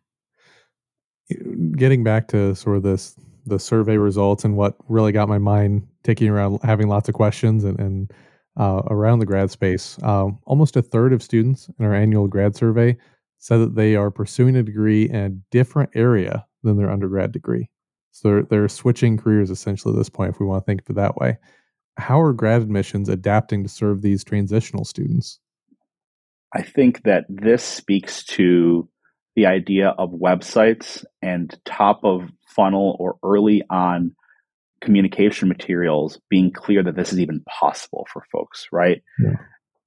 [1.76, 5.88] Getting back to sort of this the survey results and what really got my mind
[6.04, 8.12] ticking around, having lots of questions and, and
[8.60, 9.98] uh, around the grad space.
[10.04, 12.98] Uh, almost a third of students in our annual grad survey
[13.38, 17.70] said that they are pursuing a degree in a different area than their undergrad degree.
[18.12, 20.90] So they're, they're switching careers essentially at this point, if we want to think of
[20.90, 21.38] it that way.
[21.98, 25.40] How are grad admissions adapting to serve these transitional students?
[26.54, 28.88] I think that this speaks to
[29.36, 34.16] the idea of websites and top of funnel or early on
[34.82, 39.02] communication materials being clear that this is even possible for folks, right?
[39.20, 39.36] Yeah.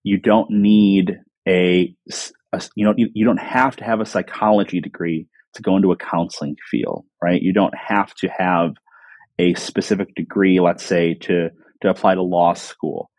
[0.03, 1.95] You don't need a,
[2.53, 5.93] a, you know you, you don't have to have a psychology degree to go into
[5.93, 7.41] a counseling field, right?
[7.41, 8.75] You don't have to have
[9.39, 11.51] a specific degree, let's say, to,
[11.83, 13.11] to apply to law school.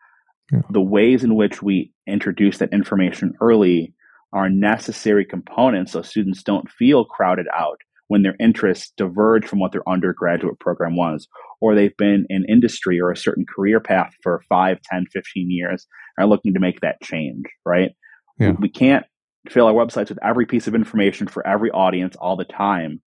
[0.52, 0.60] Yeah.
[0.70, 3.94] The ways in which we introduce that information early
[4.32, 9.72] are necessary components so students don't feel crowded out when their interests diverge from what
[9.72, 11.28] their undergraduate program was,
[11.60, 15.86] or they've been in industry or a certain career path for 5, 10, 15 years
[16.16, 17.92] and are looking to make that change, right?
[18.38, 18.52] Yeah.
[18.58, 19.06] We can't
[19.48, 23.00] fill our websites with every piece of information for every audience all the time,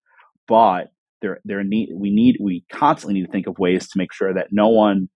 [0.48, 0.88] but
[1.22, 4.34] there, there need, we need, we constantly need to think of ways to make sure
[4.34, 5.10] that no one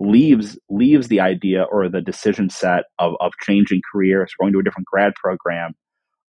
[0.00, 4.62] leaves leaves the idea or the decision set of, of changing careers, going to a
[4.62, 5.74] different grad program,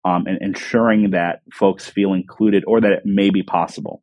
[0.05, 4.01] um, and ensuring that folks feel included or that it may be possible.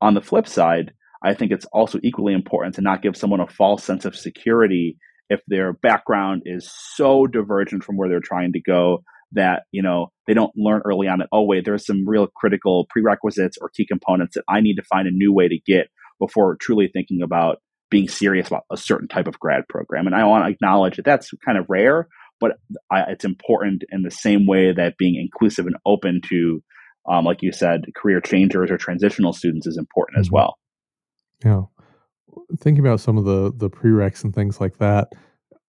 [0.00, 0.92] On the flip side,
[1.24, 4.98] I think it's also equally important to not give someone a false sense of security
[5.28, 10.12] if their background is so divergent from where they're trying to go that you know
[10.26, 13.84] they don't learn early on that oh wait there's some real critical prerequisites or key
[13.84, 15.88] components that I need to find a new way to get
[16.20, 17.58] before truly thinking about
[17.96, 20.06] being serious about a certain type of grad program.
[20.06, 22.58] And I want to acknowledge that that's kind of rare, but
[22.92, 26.62] I, it's important in the same way that being inclusive and open to,
[27.10, 30.34] um, like you said, career changers or transitional students is important as mm-hmm.
[30.34, 30.58] well.
[31.42, 31.62] Yeah.
[32.60, 35.08] Thinking about some of the the prereqs and things like that,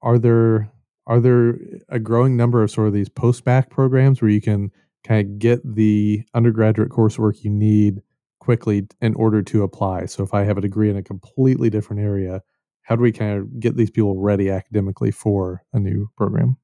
[0.01, 0.69] are there
[1.05, 1.57] are there
[1.87, 4.69] a growing number of sort of these post bac programs where you can
[5.05, 8.01] kind of get the undergraduate coursework you need
[8.47, 10.05] quickly in order to apply.
[10.05, 12.41] So if I have a degree in a completely different area,
[12.83, 16.55] how do we kind of get these people ready academically for a new program?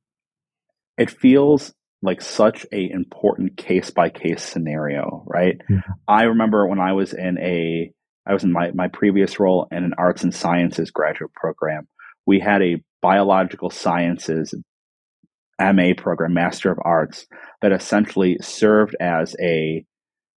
[0.98, 5.60] It feels like such a important case by case scenario, right?
[5.70, 5.92] Mm-hmm.
[6.08, 7.92] I remember when I was in a
[8.26, 11.90] I was in my, my previous role in an arts and sciences graduate program.
[12.26, 14.56] We had a biological sciences
[15.60, 17.28] MA program, Master of Arts,
[17.62, 19.84] that essentially served as a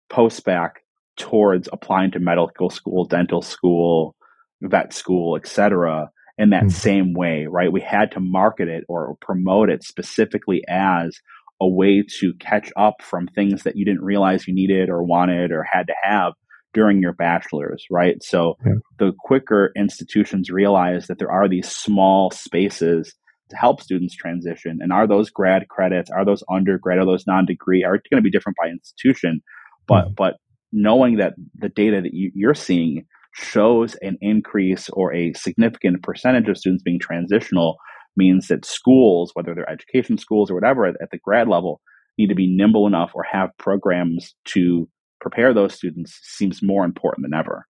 [0.09, 0.81] post bac
[1.17, 4.15] towards applying to medical school, dental school,
[4.61, 6.09] vet school, etc.
[6.37, 6.69] in that mm-hmm.
[6.69, 7.71] same way, right?
[7.71, 11.19] We had to market it or promote it specifically as
[11.59, 15.51] a way to catch up from things that you didn't realize you needed or wanted
[15.51, 16.33] or had to have
[16.73, 18.21] during your bachelor's, right?
[18.21, 18.73] So yeah.
[18.99, 23.15] the quicker institutions realize that there are these small spaces
[23.49, 27.83] to help students transition and are those grad credits, are those undergrad, are those non-degree,
[27.83, 29.41] are going to be different by institution,
[29.87, 30.13] but mm-hmm.
[30.15, 30.35] but
[30.71, 36.47] knowing that the data that you, you're seeing shows an increase or a significant percentage
[36.47, 37.77] of students being transitional
[38.15, 41.79] means that schools, whether they're education schools or whatever at, at the grad level,
[42.17, 44.89] need to be nimble enough or have programs to
[45.21, 47.65] prepare those students seems more important than ever.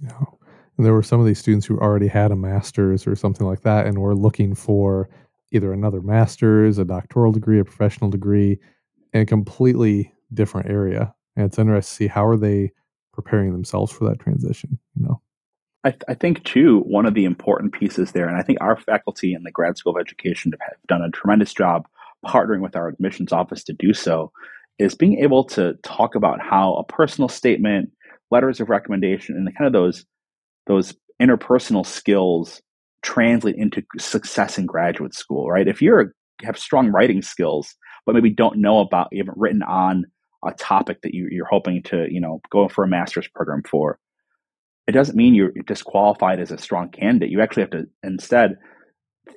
[0.00, 0.24] Yeah.
[0.76, 3.62] And there were some of these students who already had a master's or something like
[3.62, 5.08] that and were looking for
[5.52, 8.58] either another master's, a doctoral degree, a professional degree
[9.12, 12.72] in a completely different area and it's interesting to see how are they
[13.12, 15.20] preparing themselves for that transition you know?
[15.84, 18.76] I, th- I, think too one of the important pieces there and i think our
[18.76, 21.86] faculty in the grad school of education have done a tremendous job
[22.24, 24.32] partnering with our admissions office to do so
[24.78, 27.90] is being able to talk about how a personal statement
[28.30, 30.04] letters of recommendation and the kind of those
[30.66, 32.60] those interpersonal skills
[33.02, 35.68] translate into success in graduate school right?
[35.68, 36.10] If you
[36.42, 37.74] have strong writing skills
[38.06, 40.04] but maybe don't know about you haven't written on
[40.46, 43.98] a topic that you, you're hoping to, you know, go for a master's program for,
[44.86, 47.30] it doesn't mean you're disqualified as a strong candidate.
[47.30, 48.56] You actually have to instead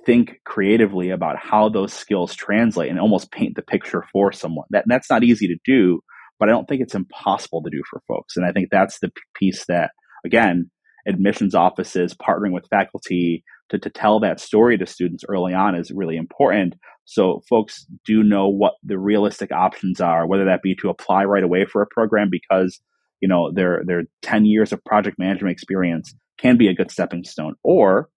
[0.05, 4.67] think creatively about how those skills translate and almost paint the picture for someone.
[4.71, 6.01] That that's not easy to do,
[6.39, 8.35] but I don't think it's impossible to do for folks.
[8.35, 9.91] And I think that's the piece that
[10.25, 10.69] again,
[11.07, 15.91] admissions offices partnering with faculty to, to tell that story to students early on is
[15.91, 16.75] really important
[17.09, 21.43] so folks do know what the realistic options are, whether that be to apply right
[21.43, 22.81] away for a program because
[23.21, 27.23] you know their their 10 years of project management experience can be a good stepping
[27.23, 28.09] stone, or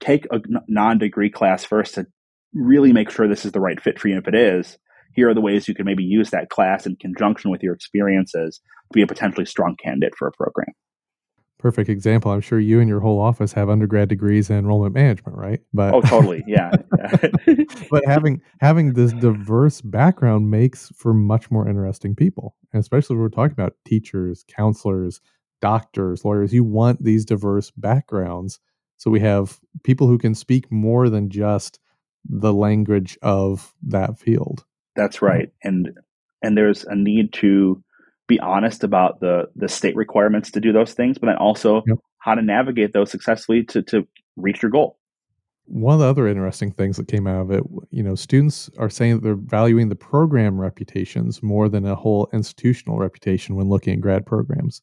[0.00, 2.06] take a non-degree class first to
[2.52, 4.18] really make sure this is the right fit for you.
[4.18, 4.76] If it is,
[5.14, 8.60] here are the ways you can maybe use that class in conjunction with your experiences
[8.92, 10.74] to be a potentially strong candidate for a program
[11.60, 12.30] perfect example.
[12.32, 15.60] I'm sure you and your whole office have undergrad degrees in enrollment management, right?
[15.72, 16.70] But oh, totally, yeah.
[17.90, 23.22] but having having this diverse background makes for much more interesting people, and especially when
[23.22, 25.20] we're talking about teachers, counselors,
[25.60, 26.52] doctors, lawyers.
[26.52, 28.58] You want these diverse backgrounds,
[28.96, 31.78] so we have people who can speak more than just
[32.28, 34.64] the language of that field.
[34.96, 35.90] That's right, and
[36.42, 37.82] and there's a need to
[38.30, 41.98] be honest about the the state requirements to do those things, but then also yep.
[42.18, 44.06] how to navigate those successfully to to
[44.36, 44.98] reach your goal.
[45.66, 48.90] One of the other interesting things that came out of it, you know, students are
[48.90, 53.94] saying that they're valuing the program reputations more than a whole institutional reputation when looking
[53.94, 54.82] at grad programs.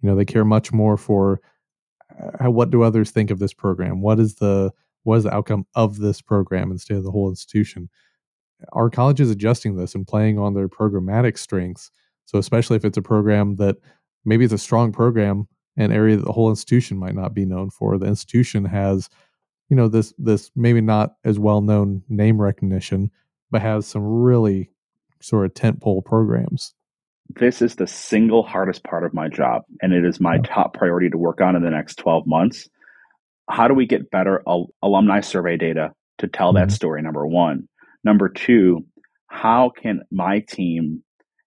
[0.00, 1.40] You know, they care much more for
[2.40, 4.00] uh, what do others think of this program?
[4.00, 4.72] What is the
[5.02, 7.90] what is the outcome of this program instead of the whole institution?
[8.72, 11.90] our colleges adjusting this and playing on their programmatic strengths.
[12.26, 13.76] So especially if it's a program that
[14.24, 17.70] maybe it's a strong program, an area that the whole institution might not be known
[17.70, 17.98] for.
[17.98, 19.08] The institution has,
[19.68, 23.10] you know, this this maybe not as well known name recognition,
[23.50, 24.70] but has some really
[25.20, 26.74] sort of tentpole programs.
[27.30, 31.08] This is the single hardest part of my job, and it is my top priority
[31.10, 32.68] to work on in the next 12 months.
[33.48, 36.68] How do we get better al- alumni survey data to tell mm-hmm.
[36.68, 37.02] that story?
[37.02, 37.68] Number one.
[38.04, 38.84] Number two,
[39.28, 41.03] how can my team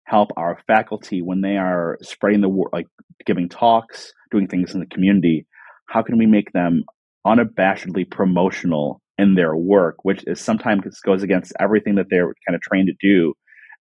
[0.08, 2.88] help our faculty when they are spreading the word, like
[3.26, 5.46] giving talks, doing things in the community?
[5.88, 6.84] How can we make them
[7.26, 12.62] unabashedly promotional in their work, which is sometimes goes against everything that they're kind of
[12.62, 13.34] trained to do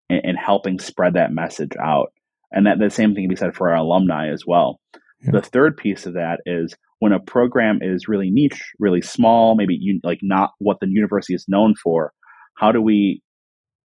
[0.09, 2.09] in, in helping spread that message out?
[2.51, 4.81] And that the same thing can be said for our alumni as well.
[5.21, 5.33] Yeah.
[5.33, 9.77] The third piece of that is when a program is really niche, really small, maybe
[9.79, 12.13] you, like not what the university is known for.
[12.57, 13.21] How do we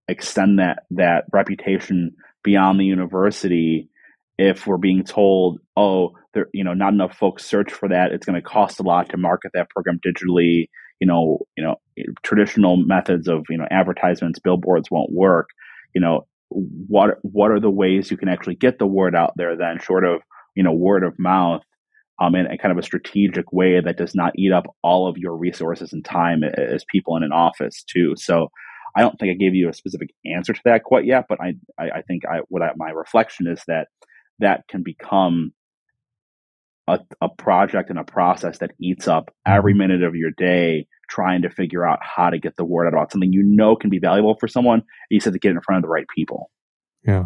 [0.07, 3.89] extend that that reputation beyond the university
[4.37, 8.11] if we're being told, oh, there, you know, not enough folks search for that.
[8.11, 10.67] It's going to cost a lot to market that program digitally.
[10.99, 11.75] You know, you know,
[12.23, 15.49] traditional methods of you know advertisements, billboards won't work.
[15.93, 19.57] You know, what what are the ways you can actually get the word out there?
[19.57, 20.21] Then, short of
[20.55, 21.63] you know, word of mouth,
[22.19, 25.17] um, in a kind of a strategic way that does not eat up all of
[25.17, 28.13] your resources and time as people in an office too.
[28.15, 28.47] So
[28.95, 31.55] I don't think I gave you a specific answer to that quite yet, but I
[31.77, 33.87] I, I think I what I, my reflection is that
[34.39, 35.53] that can become
[36.87, 41.41] a, a project and a process that eats up every minute of your day trying
[41.41, 43.99] to figure out how to get the word out about something you know can be
[43.99, 44.83] valuable for someone.
[45.09, 46.51] You said to get in front of the right people.
[47.05, 47.25] Yeah.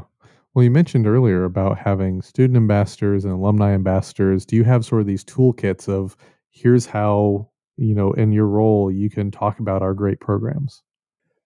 [0.53, 4.45] Well, you mentioned earlier about having student ambassadors and alumni ambassadors.
[4.45, 6.17] Do you have sort of these toolkits of
[6.49, 10.81] here's how, you know, in your role, you can talk about our great programs?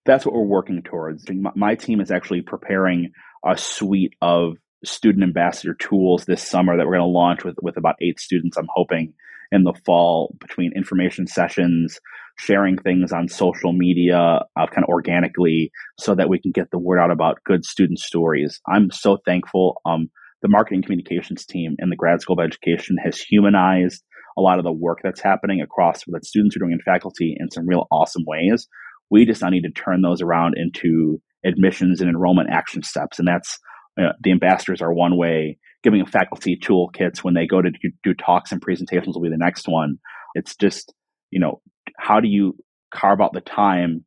[0.05, 1.25] That's what we're working towards.
[1.55, 3.11] My team is actually preparing
[3.45, 7.77] a suite of student ambassador tools this summer that we're going to launch with, with
[7.77, 9.13] about eight students, I'm hoping,
[9.51, 11.99] in the fall between information sessions,
[12.37, 16.79] sharing things on social media uh, kind of organically so that we can get the
[16.79, 18.59] word out about good student stories.
[18.67, 19.81] I'm so thankful.
[19.85, 20.09] Um,
[20.41, 24.03] the marketing communications team in the grad school of education has humanized
[24.37, 27.49] a lot of the work that's happening across what students are doing in faculty in
[27.51, 28.67] some real awesome ways.
[29.13, 33.19] We just now need to turn those around into admissions and enrollment action steps.
[33.19, 33.59] And that's
[33.95, 35.59] uh, the ambassadors are one way.
[35.83, 39.37] Giving faculty toolkits when they go to do, do talks and presentations will be the
[39.37, 39.97] next one.
[40.33, 40.91] It's just,
[41.29, 41.61] you know,
[41.99, 42.55] how do you
[42.91, 44.03] carve out the time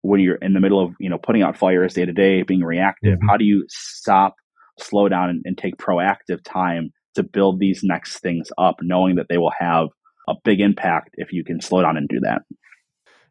[0.00, 2.64] when you're in the middle of, you know, putting out fires day to day, being
[2.64, 3.18] reactive?
[3.18, 3.28] Mm-hmm.
[3.28, 4.34] How do you stop,
[4.80, 9.26] slow down, and, and take proactive time to build these next things up, knowing that
[9.28, 9.86] they will have
[10.28, 12.42] a big impact if you can slow down and do that?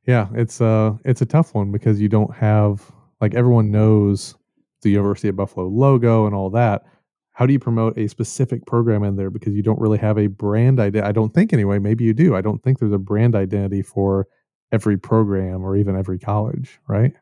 [0.05, 4.35] Yeah, it's uh it's a tough one because you don't have like everyone knows
[4.81, 6.83] the University of Buffalo logo and all that.
[7.33, 10.27] How do you promote a specific program in there because you don't really have a
[10.27, 11.05] brand idea?
[11.05, 11.79] I don't think anyway.
[11.79, 12.35] Maybe you do.
[12.35, 14.27] I don't think there's a brand identity for
[14.71, 17.13] every program or even every college, right?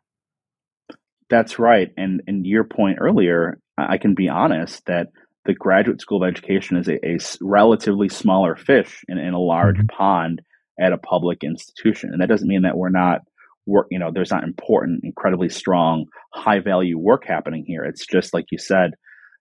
[1.30, 1.90] That's right.
[1.98, 5.08] And and your point earlier, I can be honest that
[5.46, 9.78] the graduate school of education is a, a relatively smaller fish in, in a large
[9.78, 9.88] mm-hmm.
[9.88, 10.42] pond
[10.80, 12.10] at a public institution.
[12.12, 13.22] And that doesn't mean that we're not
[13.66, 17.84] work, you know, there's not important, incredibly strong, high value work happening here.
[17.84, 18.92] It's just like you said,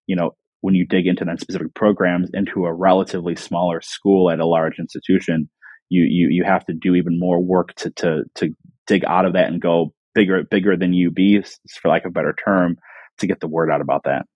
[0.07, 4.41] you know, when you dig into that specific programs into a relatively smaller school at
[4.41, 5.49] a large institution,
[5.89, 8.51] you you you have to do even more work to to to
[8.87, 11.43] dig out of that and go bigger bigger than be,
[11.81, 12.77] for lack of a better term,
[13.19, 14.27] to get the word out about that.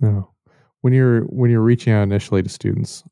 [0.00, 0.22] Yeah.
[0.80, 3.02] When you're when you're reaching out initially to students,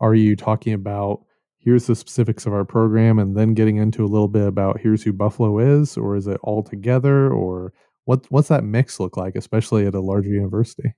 [0.00, 1.22] are you talking about
[1.64, 5.02] here's the specifics of our program and then getting into a little bit about here's
[5.02, 7.72] who Buffalo is, or is it all together, or
[8.04, 10.94] what what's that mix look like, especially at a larger university?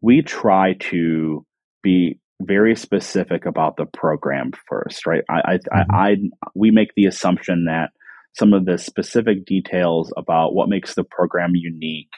[0.00, 1.44] We try to
[1.82, 5.22] be very specific about the program first, right?
[5.28, 5.94] I, I, mm-hmm.
[5.94, 6.16] I, I
[6.54, 7.90] we make the assumption that
[8.34, 12.12] some of the specific details about what makes the program unique,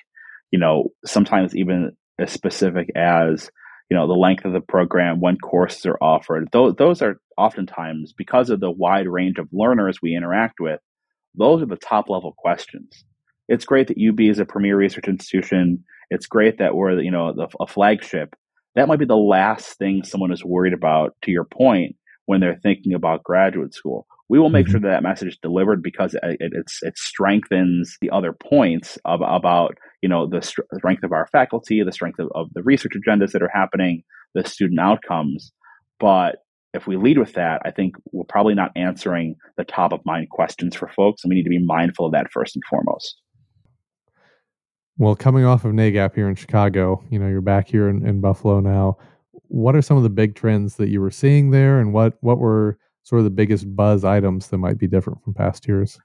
[0.51, 3.51] you know, sometimes even as specific as
[3.93, 6.49] you know the length of the program when courses are offered.
[6.51, 10.81] Those, those are oftentimes because of the wide range of learners we interact with
[11.35, 13.05] those are the top level questions.
[13.49, 15.85] It's great that ub is a premier research institution.
[16.09, 18.35] It's great that we're you know the, a flagship.
[18.77, 21.97] That might be the last thing someone is worried about to your point
[22.33, 24.73] when they're thinking about graduate school we will make mm-hmm.
[24.73, 29.21] sure that that message is delivered because it, it, it strengthens the other points of,
[29.21, 33.33] about you know the strength of our faculty, the strength of, of the research agendas
[33.33, 34.03] that are happening,
[34.35, 35.53] the student outcomes.
[36.01, 36.37] But
[36.73, 40.31] if we lead with that, I think we're probably not answering the top of mind
[40.31, 43.21] questions for folks, and we need to be mindful of that first and foremost.
[44.97, 48.23] Well, coming off of NAGAP here in Chicago, you know, you're back here in, in
[48.23, 48.97] Buffalo now.
[49.53, 52.39] What are some of the big trends that you were seeing there, and what what
[52.39, 55.99] were sort of the biggest buzz items that might be different from past years?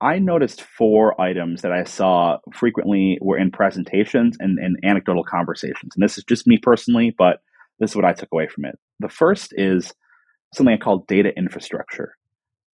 [0.00, 5.92] I noticed four items that I saw frequently were in presentations and, and anecdotal conversations.
[5.94, 7.40] And this is just me personally, but
[7.78, 8.78] this is what I took away from it.
[9.00, 9.92] The first is
[10.54, 12.16] something I call data infrastructure.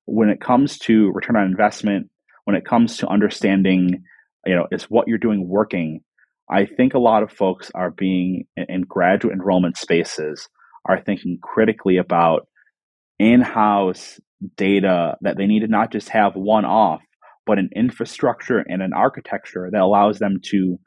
[0.06, 2.08] When it comes to return on investment,
[2.44, 4.04] when it comes to understanding,
[4.46, 6.02] you know, is what you're doing working,
[6.50, 10.48] I think a lot of folks are being in graduate enrollment spaces
[10.86, 12.48] are thinking critically about
[13.18, 14.20] in-house
[14.56, 17.00] data that they need to not just have one off
[17.48, 20.78] but an infrastructure and an architecture that allows them to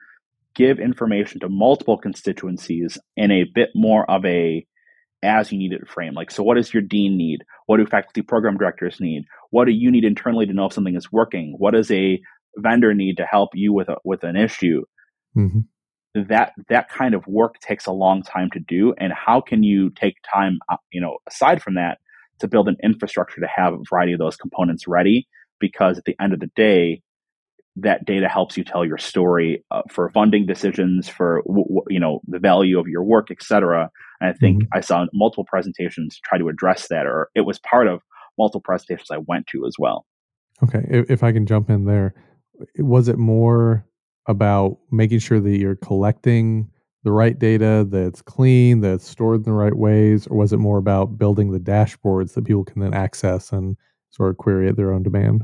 [0.53, 4.65] give information to multiple constituencies in a bit more of a
[5.23, 6.13] as you need it frame.
[6.13, 7.39] Like, so what does your dean need?
[7.65, 9.23] What do faculty program directors need?
[9.49, 11.55] What do you need internally to know if something is working?
[11.57, 12.19] What does a
[12.57, 14.83] vendor need to help you with a, with an issue?
[15.35, 15.59] Mm-hmm.
[16.27, 19.91] That that kind of work takes a long time to do, and how can you
[19.91, 21.99] take time, uh, you know, aside from that,
[22.39, 25.27] to build an infrastructure to have a variety of those components ready
[25.59, 27.01] because at the end of the day,
[27.77, 31.99] that data helps you tell your story uh, for funding decisions, for w- w- you
[31.99, 33.89] know the value of your work, etc.
[34.19, 34.77] And I think mm-hmm.
[34.77, 38.01] I saw multiple presentations try to address that, or it was part of
[38.37, 40.05] multiple presentations I went to as well.
[40.63, 42.13] Okay, if, if I can jump in there,
[42.77, 43.85] was it more
[44.27, 46.69] about making sure that you're collecting
[47.03, 50.77] the right data, that's clean, that's stored in the right ways, or was it more
[50.77, 53.75] about building the dashboards that people can then access and
[54.11, 55.43] sort of query at their own demand?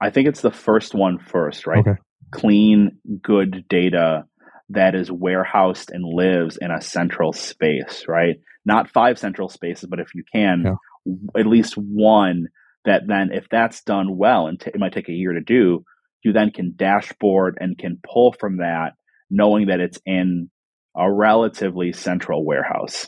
[0.00, 1.86] I think it's the first one first, right?
[1.86, 1.98] Okay.
[2.30, 4.24] Clean, good data
[4.70, 8.36] that is warehoused and lives in a central space, right?
[8.64, 11.40] Not five central spaces, but if you can, yeah.
[11.40, 12.48] at least one
[12.84, 15.84] that then, if that's done well, and t- it might take a year to do,
[16.22, 18.92] you then can dashboard and can pull from that,
[19.30, 20.50] knowing that it's in
[20.96, 23.06] a relatively central warehouse.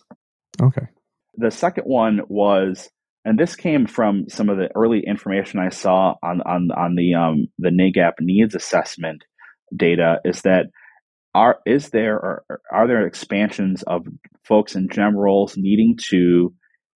[0.61, 0.87] Okay.
[1.37, 2.89] The second one was
[3.25, 7.15] and this came from some of the early information I saw on on on the
[7.15, 9.23] um, the NAGAP needs assessment
[9.77, 10.67] data is that
[11.35, 14.07] are is there or are there expansions of
[14.45, 16.55] folks in GEM roles needing to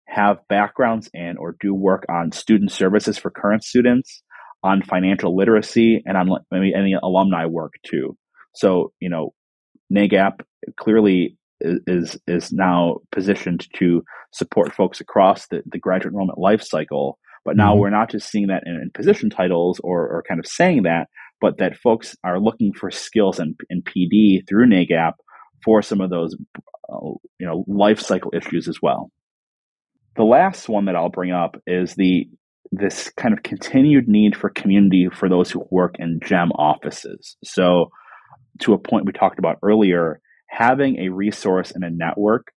[0.08, 4.24] have backgrounds in or do work on student services for current students,
[4.64, 8.18] on financial literacy, and on maybe any alumni work too.
[8.54, 9.34] So you know,
[9.92, 10.42] NAGAP
[10.78, 14.04] clearly is is now positioned to
[14.34, 17.20] support folks across the, the graduate enrollment life cycle.
[17.44, 17.82] But now mm-hmm.
[17.82, 21.08] we're not just seeing that in, in position titles or, or kind of saying that,
[21.40, 25.14] but that folks are looking for skills in, in PD through NAGAP
[25.66, 26.36] for some of those
[26.92, 26.98] uh,
[27.40, 29.12] you know life cycle issues as well.
[30.16, 32.28] The last one that I'll bring up is the
[32.72, 37.36] this kind of continued need for community for those who work in GEM offices.
[37.44, 37.90] So,
[38.60, 40.20] to a point we talked about earlier,
[40.50, 42.52] having a resource and a network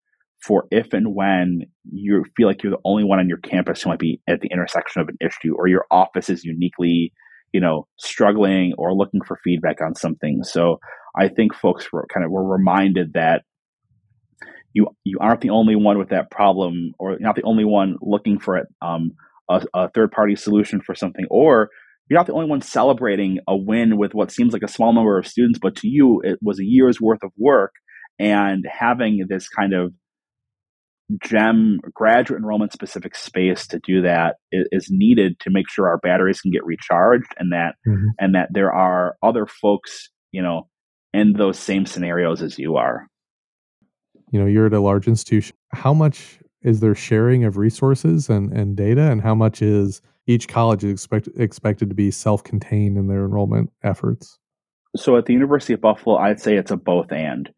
[0.45, 3.89] for if and when you feel like you're the only one on your campus who
[3.89, 7.13] might be at the intersection of an issue or your office is uniquely
[7.53, 10.79] you know struggling or looking for feedback on something so
[11.17, 13.43] i think folks were kind of were reminded that
[14.75, 18.39] you you aren't the only one with that problem or not the only one looking
[18.39, 18.67] for it.
[18.83, 19.13] um,
[19.49, 21.71] a, a third party solution for something or
[22.09, 25.19] you're not the only one celebrating a win with what seems like a small number
[25.19, 27.73] of students but to you it was a year's worth of work
[28.19, 29.93] and having this kind of
[31.23, 36.41] gem graduate enrollment specific space to do that is, needed to make sure our batteries
[36.41, 38.09] can get recharged and that mm-hmm.
[38.19, 40.67] and that there are other folks you know
[41.13, 43.07] in those same scenarios as you are
[44.31, 48.53] you know you're at a large institution how much is there sharing of resources and,
[48.53, 53.07] and data and how much is each college is expect, expected to be self-contained in
[53.09, 54.39] their enrollment efforts
[54.97, 57.51] so at the university of buffalo i'd say it's a both and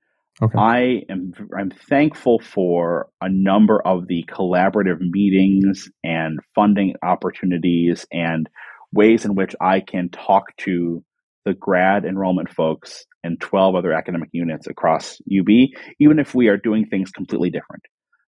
[0.42, 0.58] Okay.
[0.58, 8.46] I am I'm thankful for a number of the collaborative meetings and funding opportunities and
[8.92, 11.02] ways in which I can talk to
[11.46, 15.48] the grad enrollment folks and 12 other academic units across UB,
[16.00, 17.84] even if we are doing things completely different.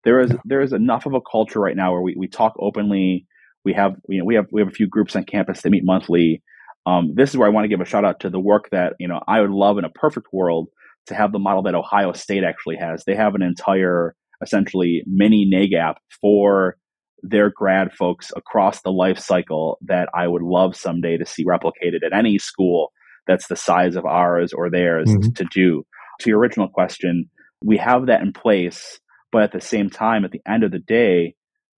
[0.06, 3.26] There is there is enough of a culture right now where we, we talk openly.
[3.64, 5.84] We have you know we have we have a few groups on campus that meet
[5.84, 6.42] monthly.
[6.86, 8.94] Um, this is where I want to give a shout out to the work that
[9.00, 10.68] you know I would love in a perfect world
[11.06, 13.02] to have the model that Ohio State actually has.
[13.04, 16.76] They have an entire, essentially, mini NAGAP for
[17.22, 22.04] their grad folks across the life cycle that I would love someday to see replicated
[22.04, 22.92] at any school
[23.26, 25.32] that's the size of ours or theirs mm-hmm.
[25.32, 25.84] to do.
[26.20, 27.28] To your original question,
[27.64, 29.00] we have that in place,
[29.36, 31.34] but at the same time, at the end of the day,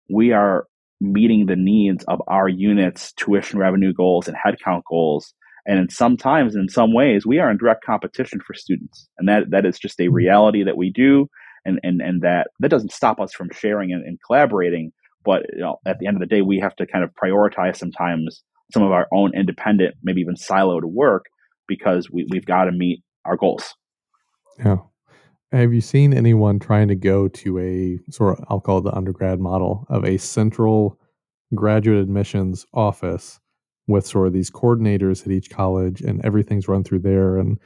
[0.08, 0.68] we are
[1.00, 5.34] meeting the needs of our units' tuition revenue goals and headcount goals
[5.66, 9.08] And in sometimes, in some ways, we are in direct competition for students.
[9.18, 10.14] And that, that is just a mm-hmm.
[10.14, 11.26] reality that we do.
[11.64, 14.92] And, and, and that, that doesn't stop us from sharing and, and collaborating.
[15.24, 17.76] But you know, at the end of the day, we have to kind of prioritize
[17.76, 21.24] sometimes some of our own independent, maybe even siloed work
[21.66, 23.74] because we, we've got to meet our goals.
[24.60, 24.76] Yeah.
[25.52, 28.94] Have you seen anyone trying to go to a sort of, I'll call it the
[28.94, 30.98] undergrad model of a central
[31.54, 33.40] graduate admissions office
[33.86, 37.38] with sort of these coordinators at each college and everything's run through there?
[37.38, 37.58] And,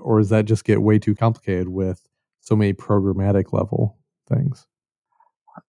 [0.00, 2.08] or does that just get way too complicated with
[2.40, 4.66] so many programmatic level things?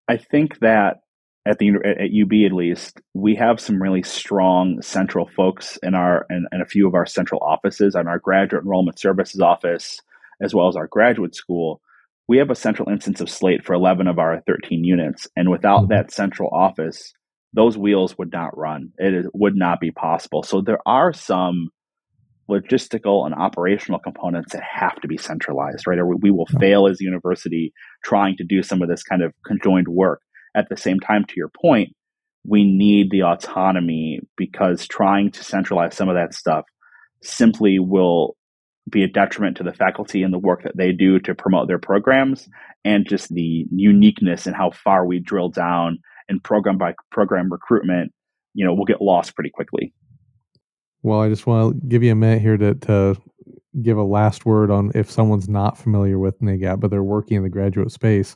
[0.08, 1.02] I think that
[1.46, 6.26] at the at UB at least, we have some really strong central folks in our
[6.30, 10.02] in a few of our central offices, on our graduate enrollment services office,
[10.42, 11.82] as well as our graduate school.
[12.28, 15.84] We have a central instance of Slate for 11 of our 13 units, and without
[15.84, 15.94] mm-hmm.
[15.94, 17.14] that central office,
[17.54, 18.92] those wheels would not run.
[18.98, 20.44] It is, would not be possible.
[20.44, 21.70] So there are some
[22.50, 26.00] logistical and operational components that have to be centralized, right?
[26.00, 27.74] Or we will fail as a university
[28.04, 30.22] trying to do some of this kind of conjoined work.
[30.56, 31.90] At the same time, to your point,
[32.46, 36.64] we need the autonomy because trying to centralize some of that stuff
[37.22, 38.37] simply will
[38.90, 41.80] be a detriment to the faculty and the work that they do to promote their
[41.80, 42.48] programs
[42.86, 48.12] and just the uniqueness and how far we drill down in program by program recruitment
[48.54, 49.94] you know we'll get lost pretty quickly
[51.02, 53.16] well i just want to give you a minute here to, to
[53.82, 57.44] give a last word on if someone's not familiar with NAGAP but they're working in
[57.44, 58.36] the graduate space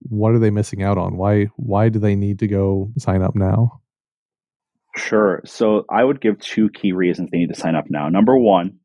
[0.00, 1.16] what are they missing out on?
[1.16, 3.80] Why why do they need to go sign up now?
[4.96, 5.42] Sure.
[5.44, 8.08] So I would give two key reasons they need to sign up now.
[8.08, 8.78] Number one,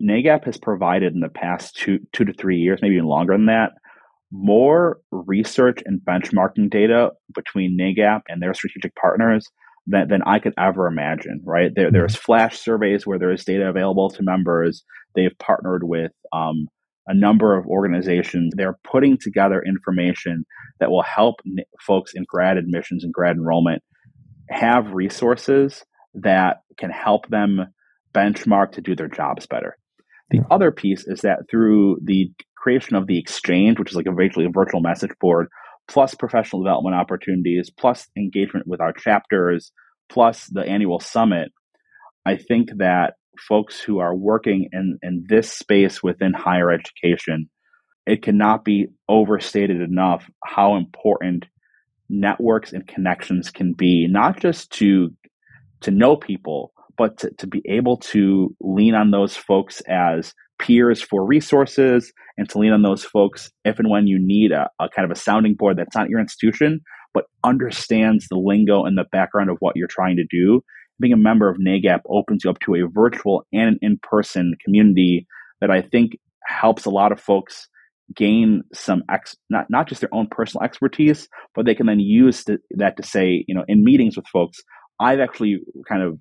[0.00, 3.46] NAGAP has provided in the past two two to three years, maybe even longer than
[3.46, 3.72] that,
[4.30, 9.46] more research and benchmarking data between NAGAP and their strategic partners
[9.86, 11.70] than, than I could ever imagine, right?
[11.74, 12.24] There, there's mm-hmm.
[12.24, 14.84] flash surveys where there is data available to members.
[15.14, 16.68] They've partnered with um,
[17.06, 18.52] a number of organizations.
[18.56, 20.44] They're putting together information
[20.80, 21.36] that will help
[21.80, 23.82] folks in grad admissions and grad enrollment
[24.50, 25.84] have resources
[26.14, 27.66] that can help them
[28.16, 29.76] benchmark to do their jobs better.
[30.30, 34.12] The other piece is that through the creation of the exchange, which is like a
[34.12, 35.46] virtually a virtual message board,
[35.86, 39.70] plus professional development opportunities, plus engagement with our chapters,
[40.08, 41.52] plus the annual summit,
[42.24, 43.14] I think that
[43.48, 47.48] folks who are working in, in this space within higher education,
[48.06, 51.44] it cannot be overstated enough how important
[52.08, 55.10] networks and connections can be, not just to
[55.82, 61.02] to know people, but to, to be able to lean on those folks as peers
[61.02, 64.88] for resources and to lean on those folks if and when you need a, a
[64.88, 66.80] kind of a sounding board that's not your institution,
[67.12, 70.62] but understands the lingo and the background of what you're trying to do.
[70.98, 75.26] Being a member of NAGAP opens you up to a virtual and an in-person community
[75.60, 77.68] that I think helps a lot of folks
[78.14, 82.44] gain some ex not not just their own personal expertise, but they can then use
[82.44, 84.60] the, that to say, you know, in meetings with folks,
[85.00, 86.18] I've actually kind of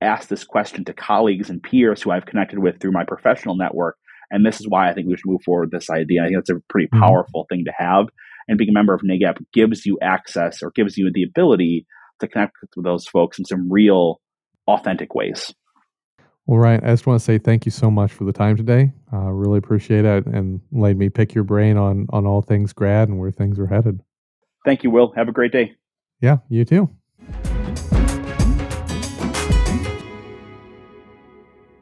[0.00, 3.96] asked this question to colleagues and peers who I've connected with through my professional network,
[4.30, 6.22] and this is why I think we should move forward with this idea.
[6.22, 7.02] I think that's a pretty mm-hmm.
[7.02, 8.06] powerful thing to have,
[8.46, 11.86] and being a member of NAGAP gives you access or gives you the ability
[12.20, 14.20] to connect with those folks in some real,
[14.66, 15.54] authentic ways.
[16.46, 18.92] Well, Ryan, I just want to say thank you so much for the time today.
[19.12, 23.10] Uh, really appreciate it and let me pick your brain on on all things grad
[23.10, 24.00] and where things are headed.
[24.64, 25.12] Thank you, Will.
[25.14, 25.74] Have a great day.
[26.20, 26.90] Yeah, you too.